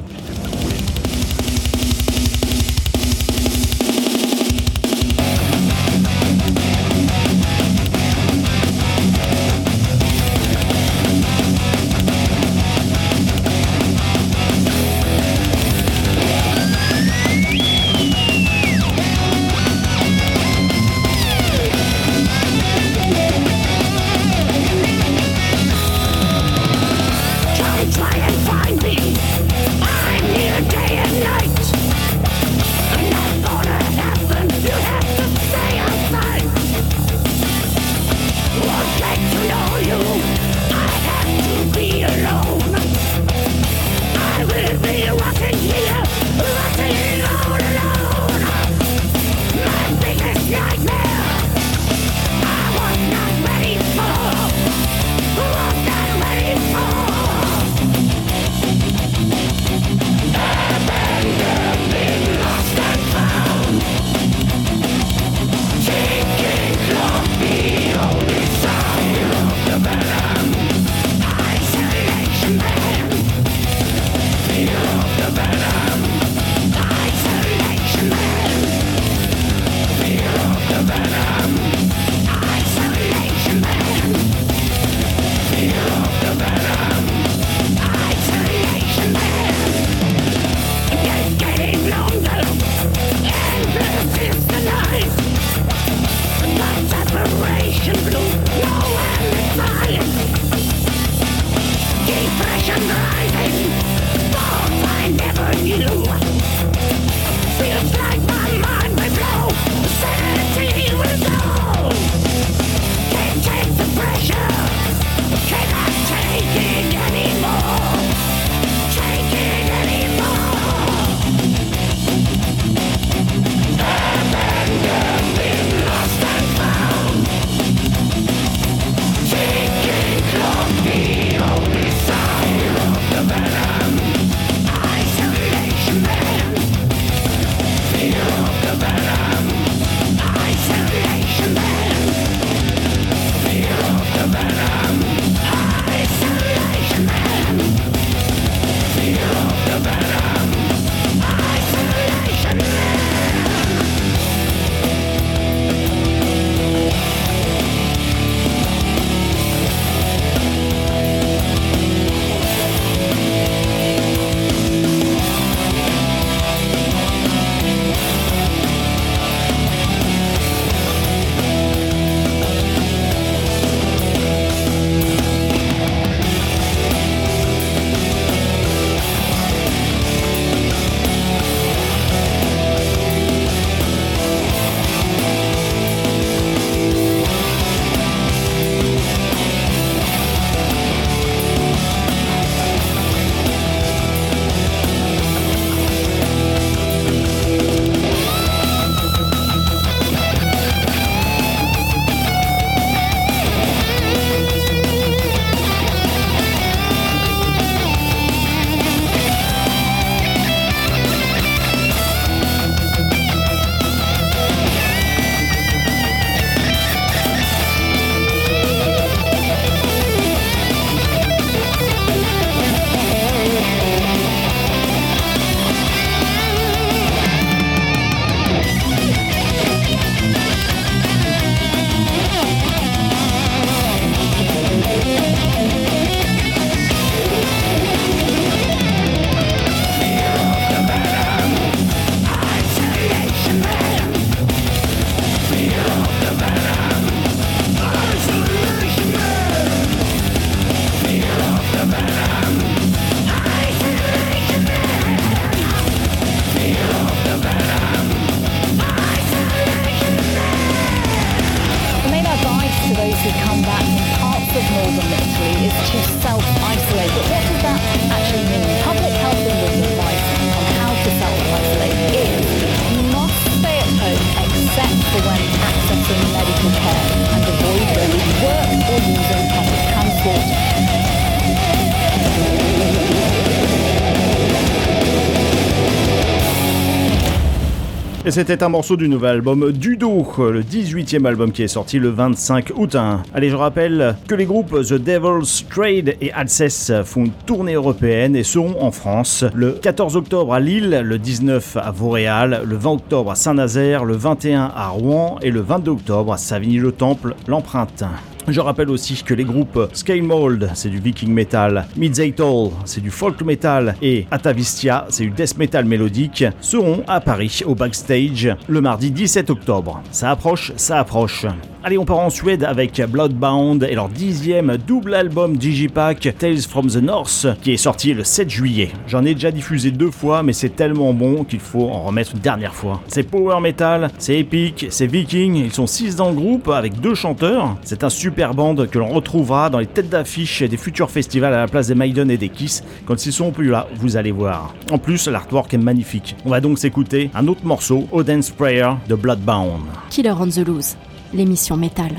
[288.33, 292.73] C'était un morceau du nouvel album Dudo, le 18e album qui est sorti le 25
[292.77, 292.97] août.
[293.35, 298.35] Allez, je rappelle que les groupes The Devil's Trade et Alcest font une tournée européenne
[298.35, 302.93] et seront en France le 14 octobre à Lille, le 19 à Vauréal, le 20
[302.93, 308.03] octobre à Saint-Nazaire, le 21 à Rouen et le 22 octobre à Savigny-le-Temple, l'empreinte.
[308.49, 313.11] Je rappelle aussi que les groupes Scale Mold, c'est du viking metal, Midzeital, c'est du
[313.11, 318.81] folk metal, et Atavistia, c'est du death metal mélodique, seront à Paris au backstage le
[318.81, 320.03] mardi 17 octobre.
[320.11, 321.47] Ça approche, ça approche.
[321.85, 326.87] Allez, on part en Suède avec Bloodbound et leur dixième double album Digipack Tales from
[326.87, 328.91] the North qui est sorti le 7 juillet.
[329.09, 332.41] J'en ai déjà diffusé deux fois, mais c'est tellement bon qu'il faut en remettre une
[332.41, 333.01] dernière fois.
[333.09, 337.17] C'est power metal, c'est épique, c'est viking, ils sont six dans le groupe avec deux
[337.17, 337.77] chanteurs.
[337.83, 341.59] C'est un super band que l'on retrouvera dans les têtes d'affiche des futurs festivals à
[341.59, 342.85] la place des Maiden et des Kiss.
[343.07, 344.73] Quand ils sont plus là, vous allez voir.
[344.93, 346.37] En plus, l'artwork est magnifique.
[346.45, 349.83] On va donc s'écouter un autre morceau, Odin's Prayer de Bloodbound.
[350.11, 350.95] Killer on the Loose
[351.33, 352.13] l'émission Métal.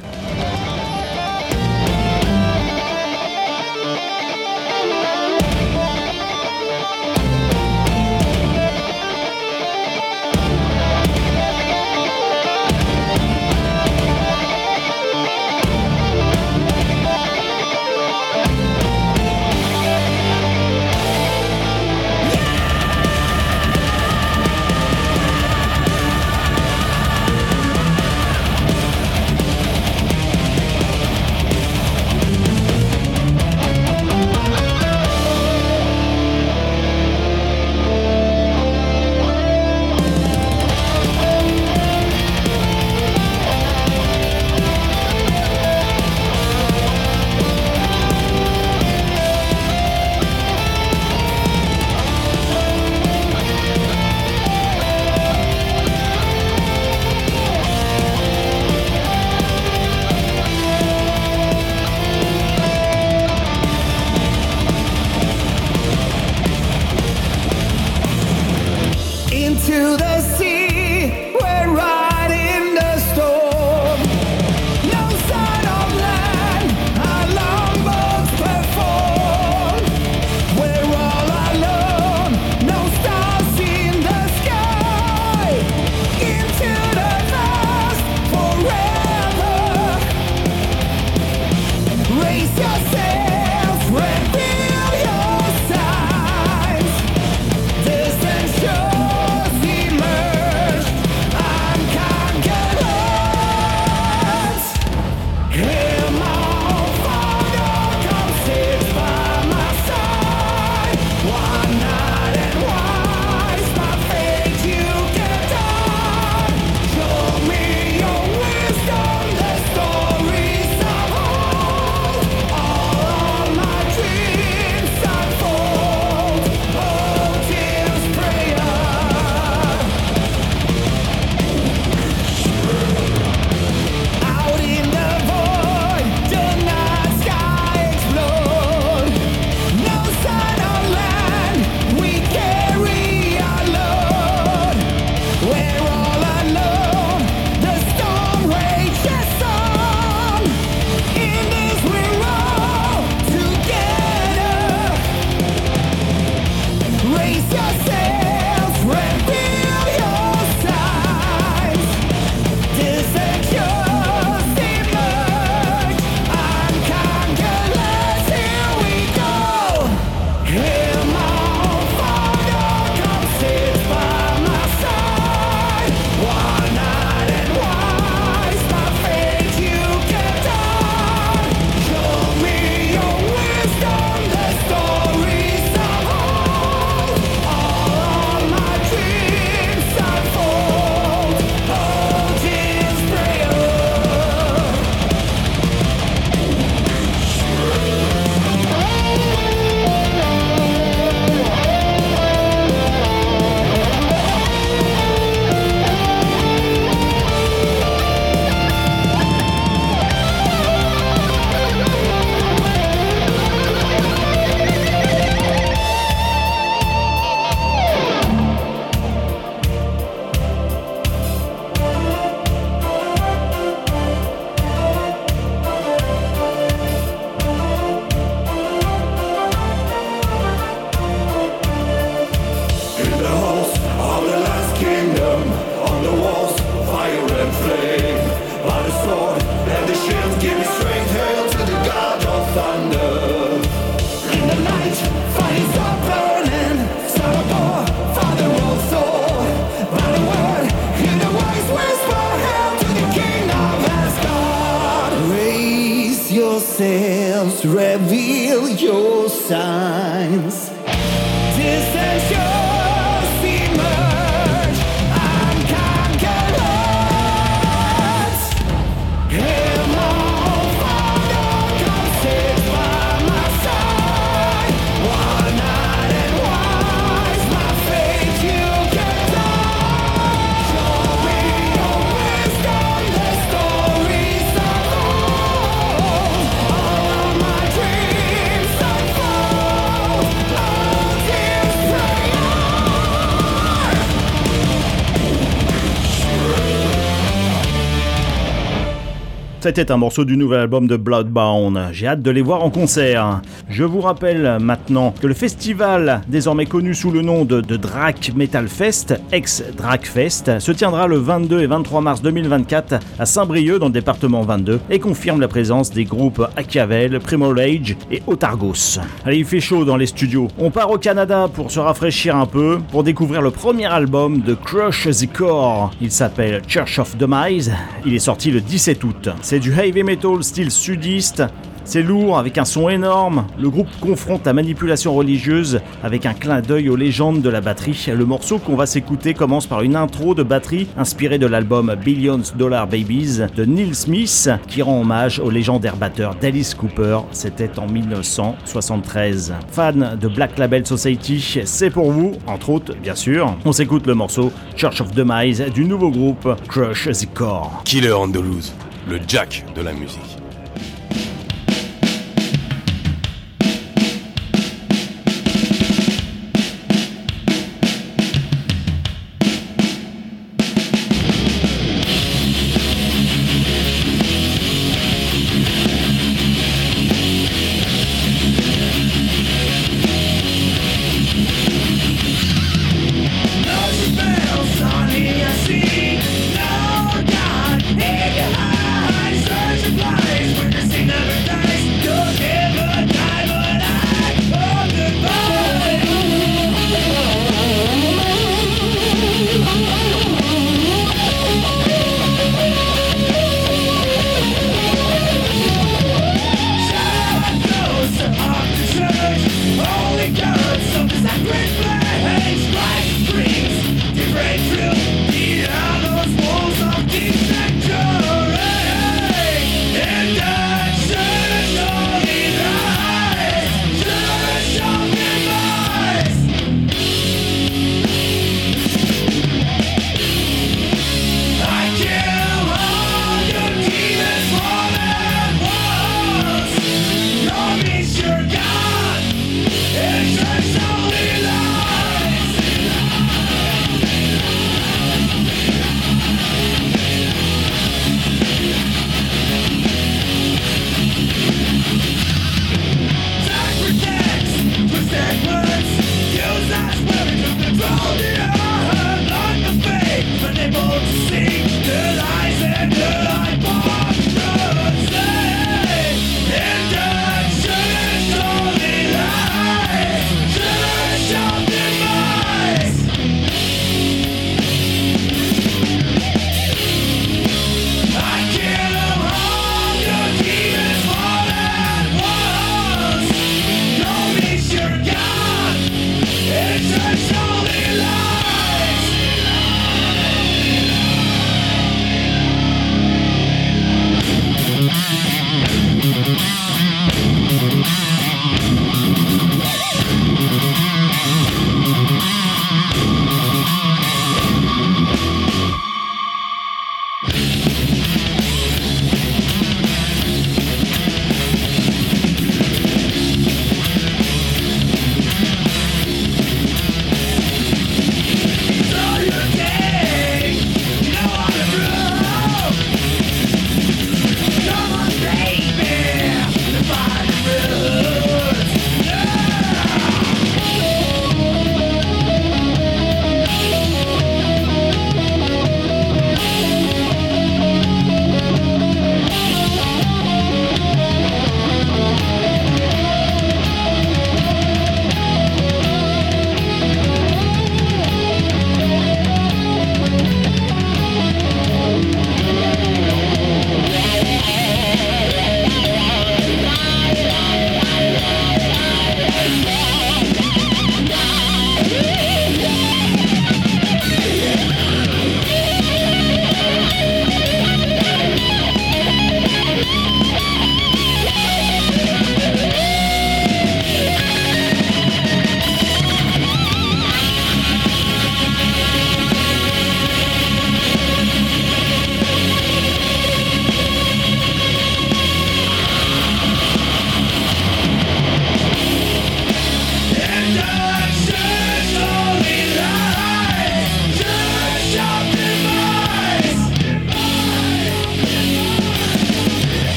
[299.75, 301.79] C'était un morceau du nouvel album de Bloodbound.
[301.93, 303.41] J'ai hâte de les voir en concert.
[303.73, 308.31] Je vous rappelle maintenant que le festival, désormais connu sous le nom de, de Drac
[308.35, 313.87] Metal Fest, ex-Drac Fest, se tiendra le 22 et 23 mars 2024 à Saint-Brieuc dans
[313.87, 318.99] le département 22 et confirme la présence des groupes Achiavel, Primo Rage et Otargos.
[319.25, 320.49] Allez, il fait chaud dans les studios.
[320.59, 324.53] On part au Canada pour se rafraîchir un peu, pour découvrir le premier album de
[324.53, 325.89] Crush the Core.
[325.99, 327.73] Il s'appelle Church of Demise.
[328.05, 329.29] Il est sorti le 17 août.
[329.41, 331.41] C'est du heavy metal style sudiste.
[331.85, 333.45] C'est lourd, avec un son énorme.
[333.59, 338.07] Le groupe confronte la manipulation religieuse avec un clin d'œil aux légendes de la batterie.
[338.07, 342.41] Le morceau qu'on va s'écouter commence par une intro de batterie inspirée de l'album Billions
[342.57, 347.19] Dollar Babies de Neil Smith, qui rend hommage au légendaire batteur d'Alice Cooper.
[347.31, 349.53] C'était en 1973.
[349.71, 353.55] Fan de Black Label Society, c'est pour vous, entre autres, bien sûr.
[353.65, 357.81] On s'écoute le morceau Church of Demise du nouveau groupe Crush the Core.
[357.83, 358.73] Killer Andalouse,
[359.09, 360.42] le Jack de la musique.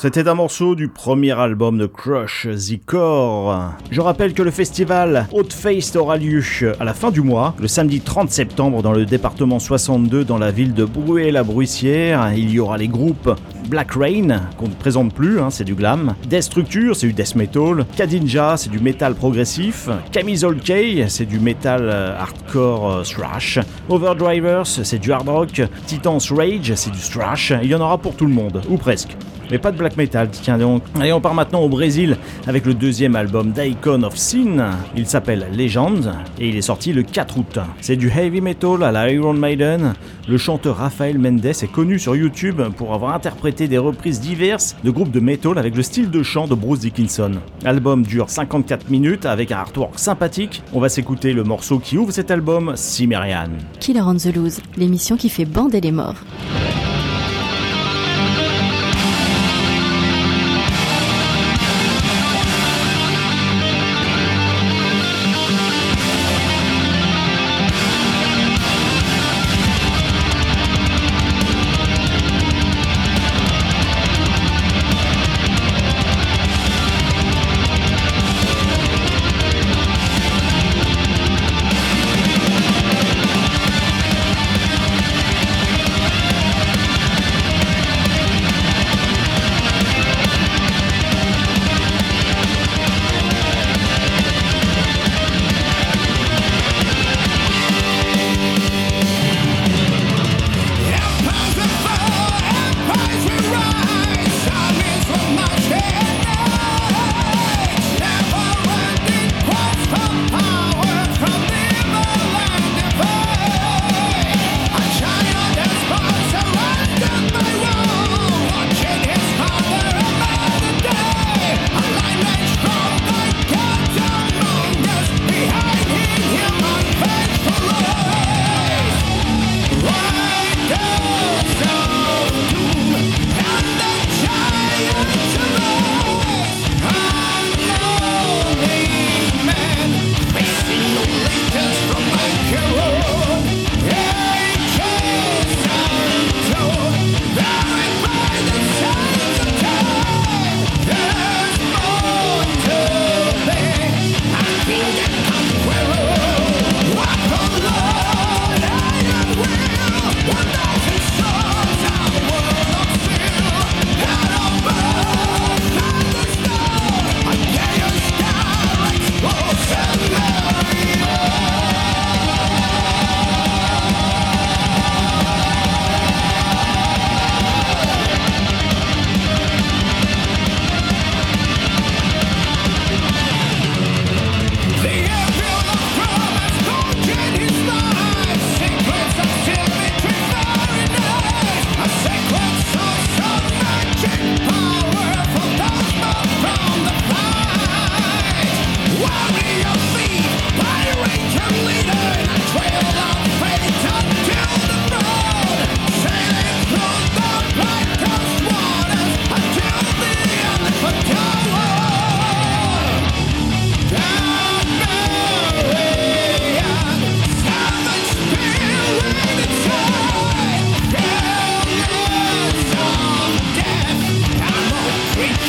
[0.00, 3.72] C'était un morceau du premier album de Crush, The Core.
[3.90, 6.40] Je rappelle que le festival Haute Face aura lieu
[6.78, 10.52] à la fin du mois, le samedi 30 septembre dans le département 62 dans la
[10.52, 12.32] ville de Bruay-la-Bruissière.
[12.36, 13.34] Il y aura les groupes
[13.68, 16.14] Black Rain, qu'on ne présente plus, hein, c'est du glam.
[16.30, 17.84] Destructure, c'est du death metal.
[17.96, 19.88] Kadinja, c'est du metal progressif.
[20.12, 23.58] Camisole K, c'est du metal euh, hardcore euh, thrash.
[23.88, 25.60] Overdrivers, c'est du hard rock.
[25.86, 27.52] Titans Rage, c'est du thrash.
[27.64, 29.16] Il y en aura pour tout le monde, ou presque
[29.50, 30.82] mais pas de black metal, tiens donc.
[31.02, 32.16] Et on part maintenant au Brésil
[32.46, 34.70] avec le deuxième album d'Icon of Sin.
[34.96, 37.58] Il s'appelle Legend et il est sorti le 4 août.
[37.80, 39.94] C'est du heavy metal à la Iron Maiden.
[40.28, 44.90] Le chanteur Rafael Mendes est connu sur YouTube pour avoir interprété des reprises diverses de
[44.90, 47.32] groupes de metal avec le style de chant de Bruce Dickinson.
[47.62, 50.62] L'album dure 54 minutes avec un artwork sympathique.
[50.72, 53.48] On va s'écouter le morceau qui ouvre cet album, Cimmerian.
[53.80, 56.16] Killer on the Loose, l'émission qui fait bander les morts.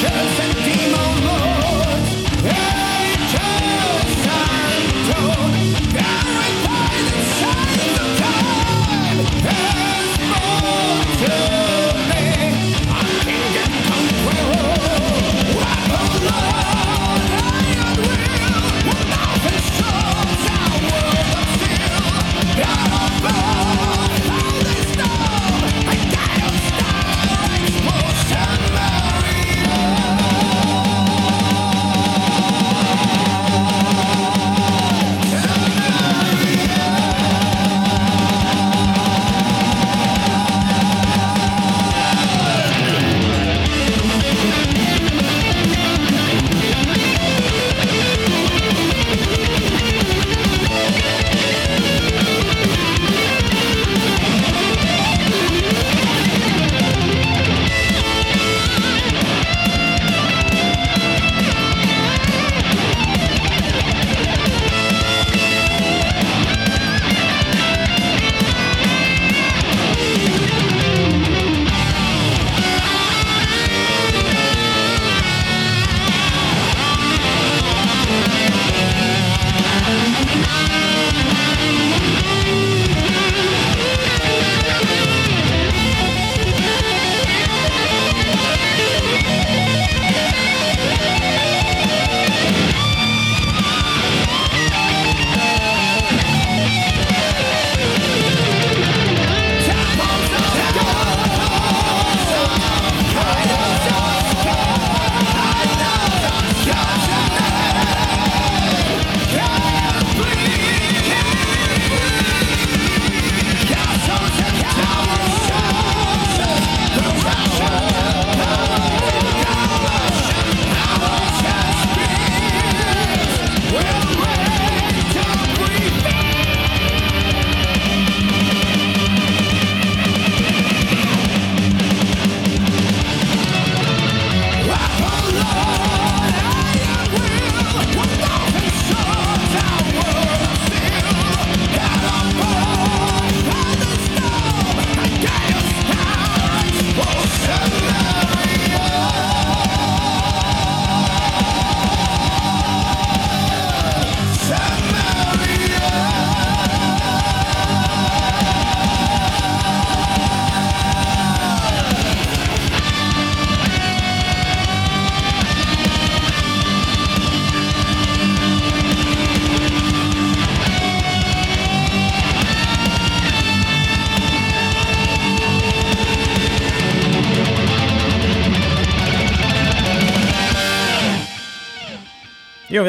[0.09, 0.48] seven, seven.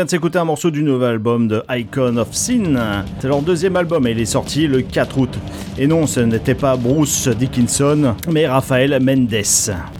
[0.00, 3.04] Vient de s'écouter un morceau du nouvel album de Icon of Sin.
[3.18, 5.38] C'est leur deuxième album et il est sorti le 4 août.
[5.78, 9.44] Et non, ce n'était pas Bruce Dickinson, mais Raphaël Mendes.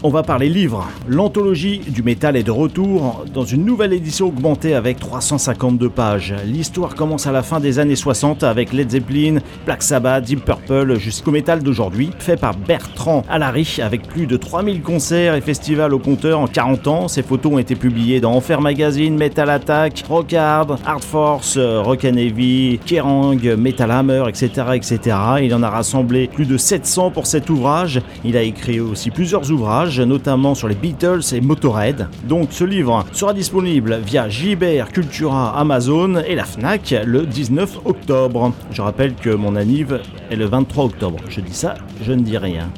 [0.02, 0.86] On va parler livre.
[1.08, 6.34] L'anthologie du métal est de retour dans une nouvelle édition augmentée avec 352 pages.
[6.44, 10.98] L'histoire commence à la fin des années 60 avec Led Zeppelin, Black Sabbath, Deep Purple
[10.98, 15.98] jusqu'au métal d'aujourd'hui, fait par Bertrand Alary avec plus de 3000 concerts et festivals au
[15.98, 17.08] compteur en 40 ans.
[17.08, 22.04] Ces photos ont été publiées dans Enfer Magazine, Metal Attack, Rock Hard, Hard Force, Rock
[22.04, 25.16] and Heavy, Kerrang, Metal Hammer, etc., etc.
[25.62, 28.00] a rassemblé plus de 700 pour cet ouvrage.
[28.24, 32.08] Il a écrit aussi plusieurs ouvrages, notamment sur les Beatles et Motorhead.
[32.24, 38.52] Donc ce livre sera disponible via Gibert, Cultura, Amazon et la Fnac le 19 octobre.
[38.70, 40.00] Je rappelle que mon anniv
[40.30, 41.18] est le 23 octobre.
[41.28, 42.68] Je dis ça, je ne dis rien.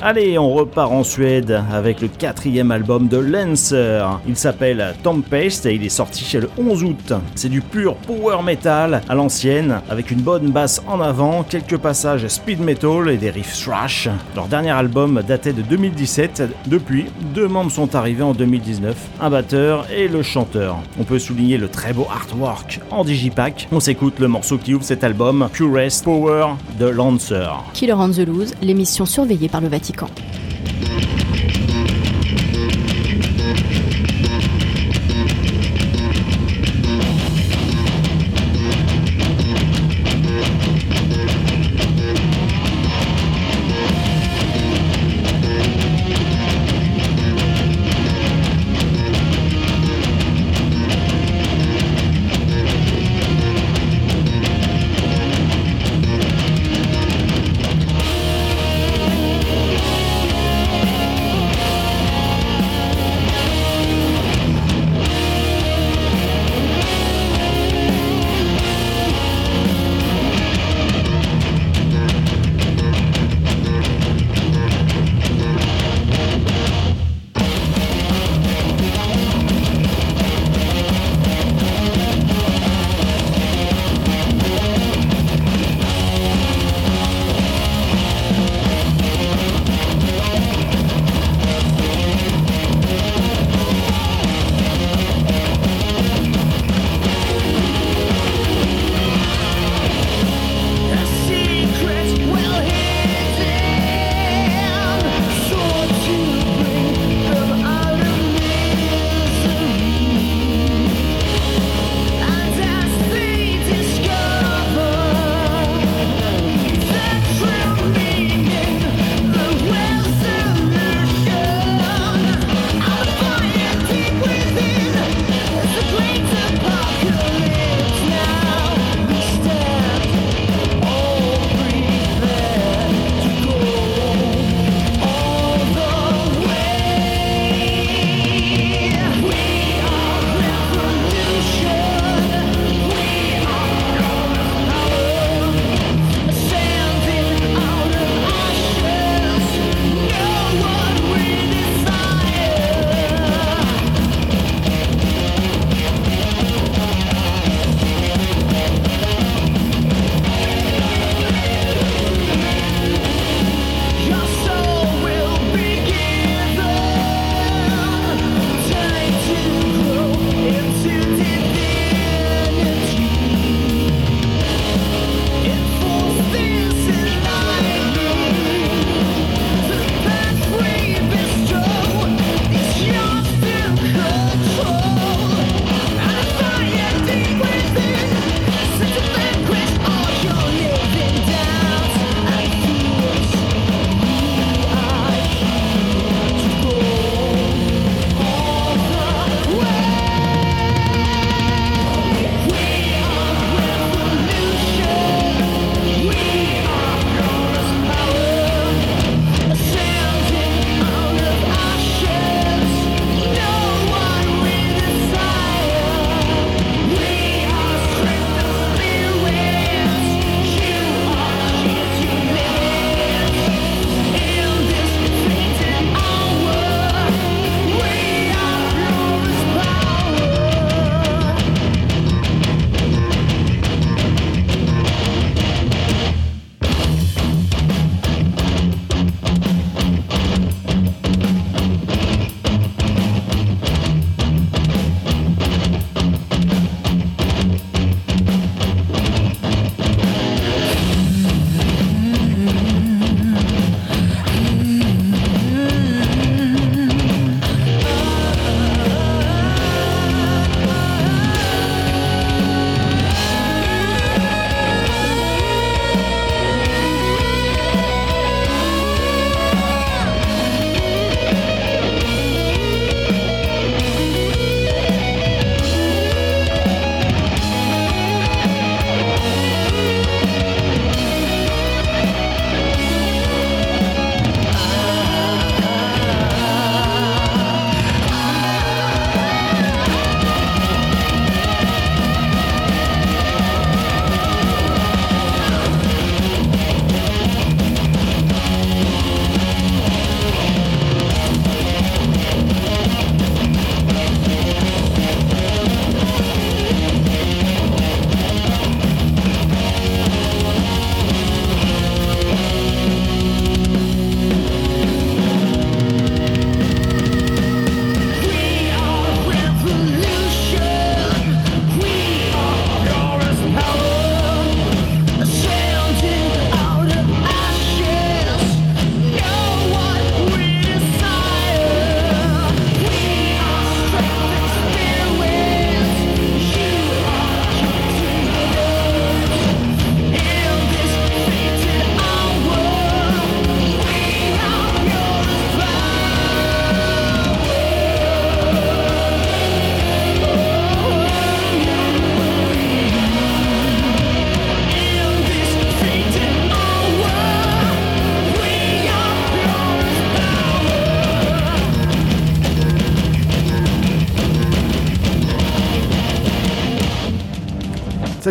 [0.00, 4.06] Allez, on repart en Suède avec le quatrième album de Lancer.
[4.28, 7.12] Il s'appelle Tempest et il est sorti le 11 août.
[7.34, 12.28] C'est du pur power metal à l'ancienne, avec une bonne basse en avant, quelques passages
[12.28, 14.08] speed metal et des riffs thrash.
[14.36, 16.44] Leur dernier album datait de 2017.
[16.68, 20.78] Depuis, deux membres sont arrivés en 2019, un batteur et le chanteur.
[21.00, 23.66] On peut souligner le très beau artwork en digipack.
[23.72, 27.48] On s'écoute le morceau qui ouvre cet album, Purest Power de Lancer.
[27.72, 29.87] Killer on the Loose, l'émission surveillée par le Vatican.
[29.90, 30.47] Thank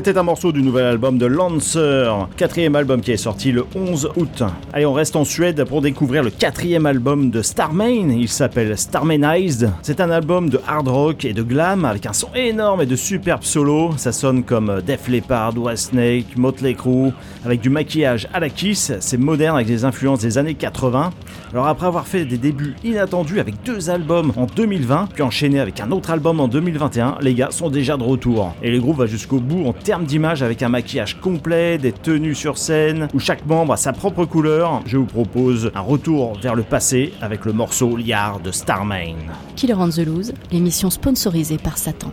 [0.07, 4.11] C'était un morceau du nouvel album de Lancer, quatrième album qui est sorti le 11
[4.15, 4.41] août.
[4.71, 8.09] Allez, on reste en Suède pour découvrir le quatrième album de Starmain.
[8.09, 9.69] Il s'appelle Starmanized.
[9.81, 12.95] C'est un album de hard rock et de glam avec un son énorme et de
[12.95, 13.97] superbes solos.
[13.97, 17.11] Ça sonne comme Def Leppard, Snake, Motley Crue,
[17.43, 18.93] avec du maquillage à la Kiss.
[19.01, 21.11] C'est moderne avec des influences des années 80.
[21.51, 25.81] Alors après avoir fait des débuts inattendus avec deux albums en 2020, puis enchaîné avec
[25.81, 28.53] un autre album en 2021, les gars sont déjà de retour.
[28.63, 32.35] Et le groupe va jusqu'au bout en termes d'image avec un maquillage complet, des tenues
[32.35, 34.81] sur scène, où chaque membre a sa propre couleur.
[34.85, 39.15] Je vous propose un retour vers le passé avec le morceau Liard de Starmain.
[39.55, 42.11] Killer on the Loose, l'émission sponsorisée par Satan.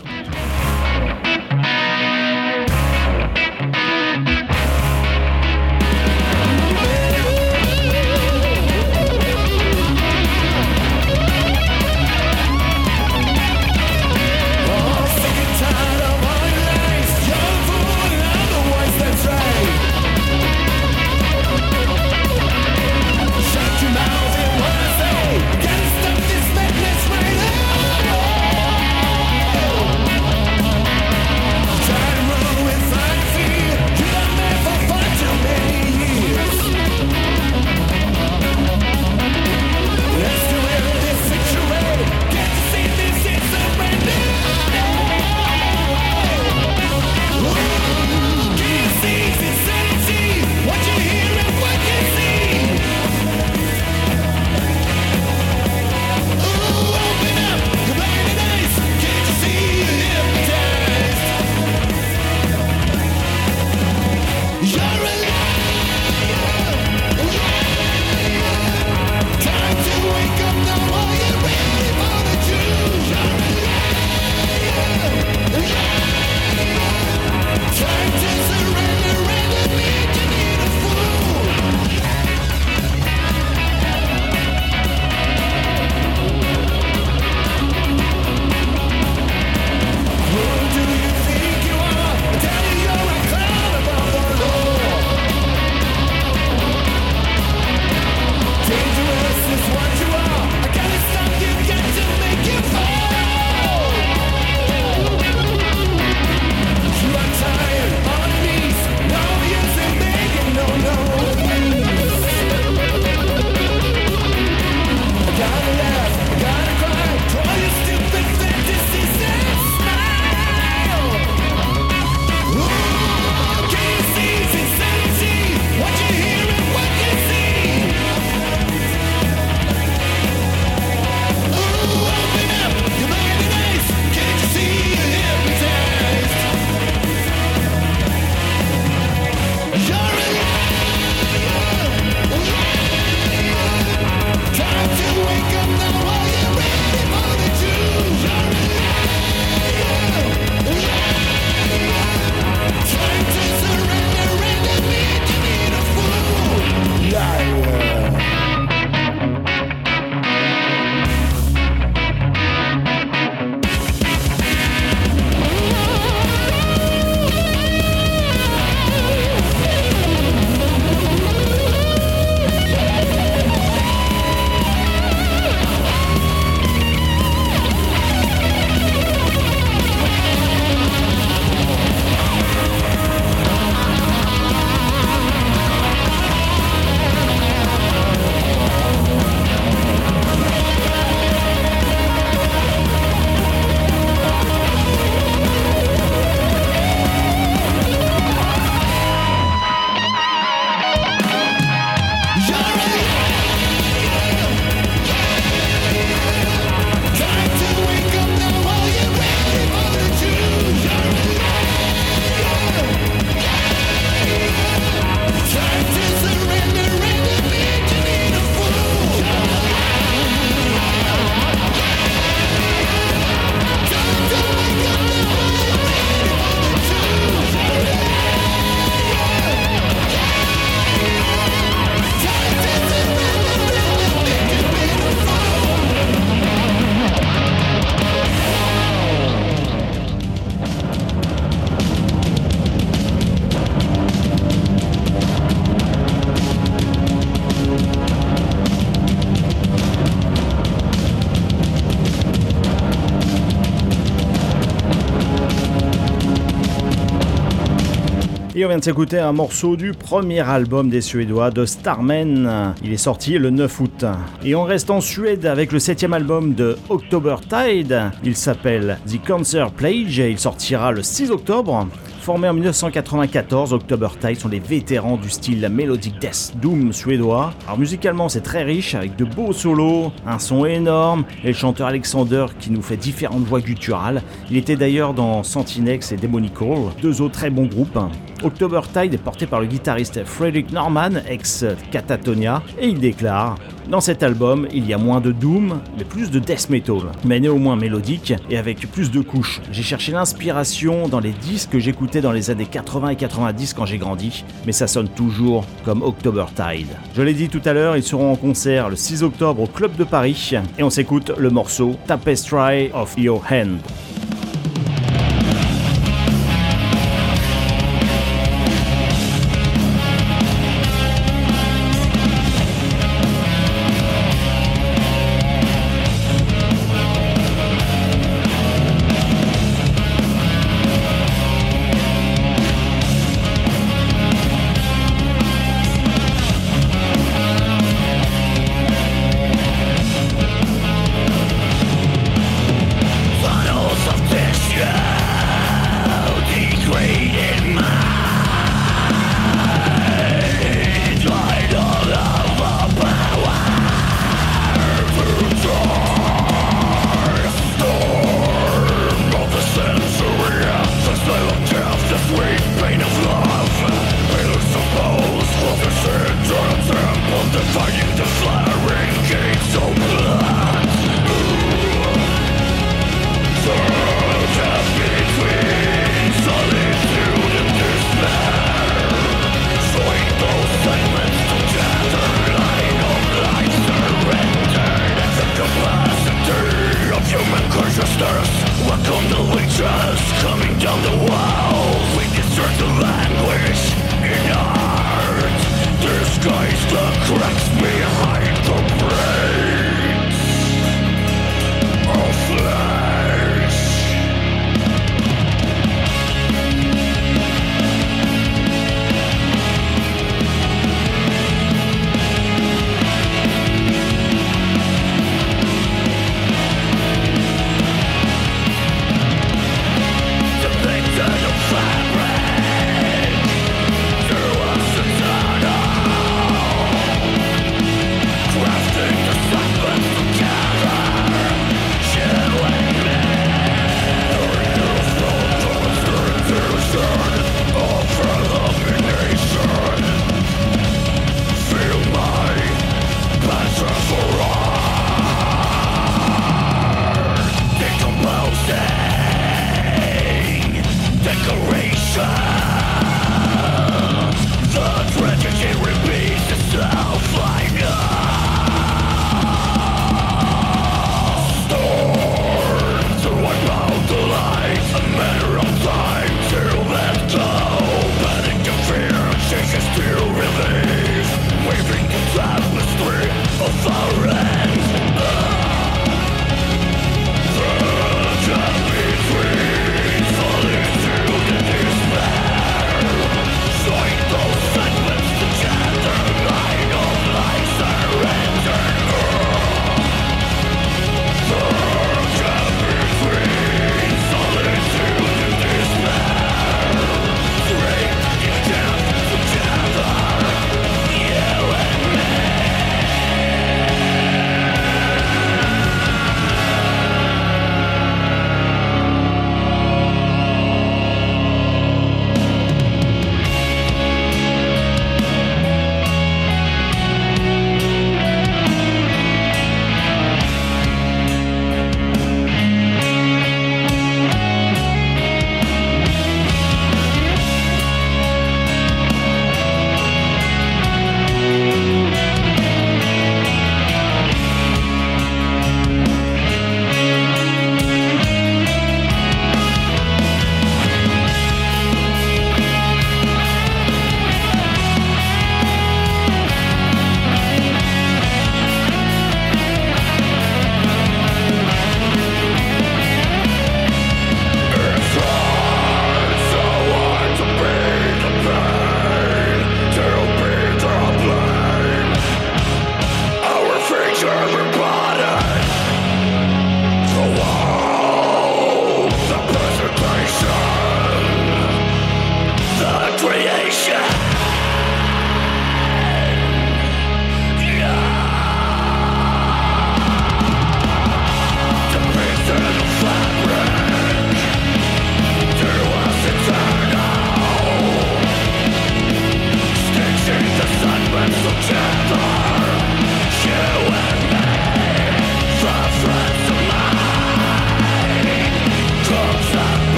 [258.67, 262.75] Vient de s'écouter un morceau du premier album des Suédois de Starman.
[262.83, 264.05] Il est sorti le 9 août.
[264.43, 268.11] Et on reste en Suède avec le septième album de October Tide.
[268.25, 271.87] Il s'appelle The Cancer Plage et il sortira le 6 octobre.
[272.25, 277.53] Formé en 1994, October Tide sont les vétérans du style Melodic Death Doom suédois.
[277.67, 281.87] Alors musicalement c'est très riche avec de beaux solos, un son énorme et le chanteur
[281.87, 284.23] Alexander qui nous fait différentes voix gutturales.
[284.51, 287.99] Il était d'ailleurs dans Sentinex et Demonical, deux autres très bons groupes.
[288.43, 293.57] October Tide est porté par le guitariste Frederick Norman, ex Catatonia, et il déclare
[293.89, 297.41] Dans cet album, il y a moins de doom, mais plus de death metal, mais
[297.41, 299.63] néanmoins mélodique et avec plus de couches.
[299.73, 303.87] J'ai cherché l'inspiration dans les disques que j'écoutais dans les années 80 et 90 quand
[303.87, 306.89] j'ai grandi, mais ça sonne toujours comme October Tide.
[307.15, 309.97] Je l'ai dit tout à l'heure, ils seront en concert le 6 octobre au Club
[309.97, 313.79] de Paris, et on s'écoute le morceau Tapestry of Your Hand.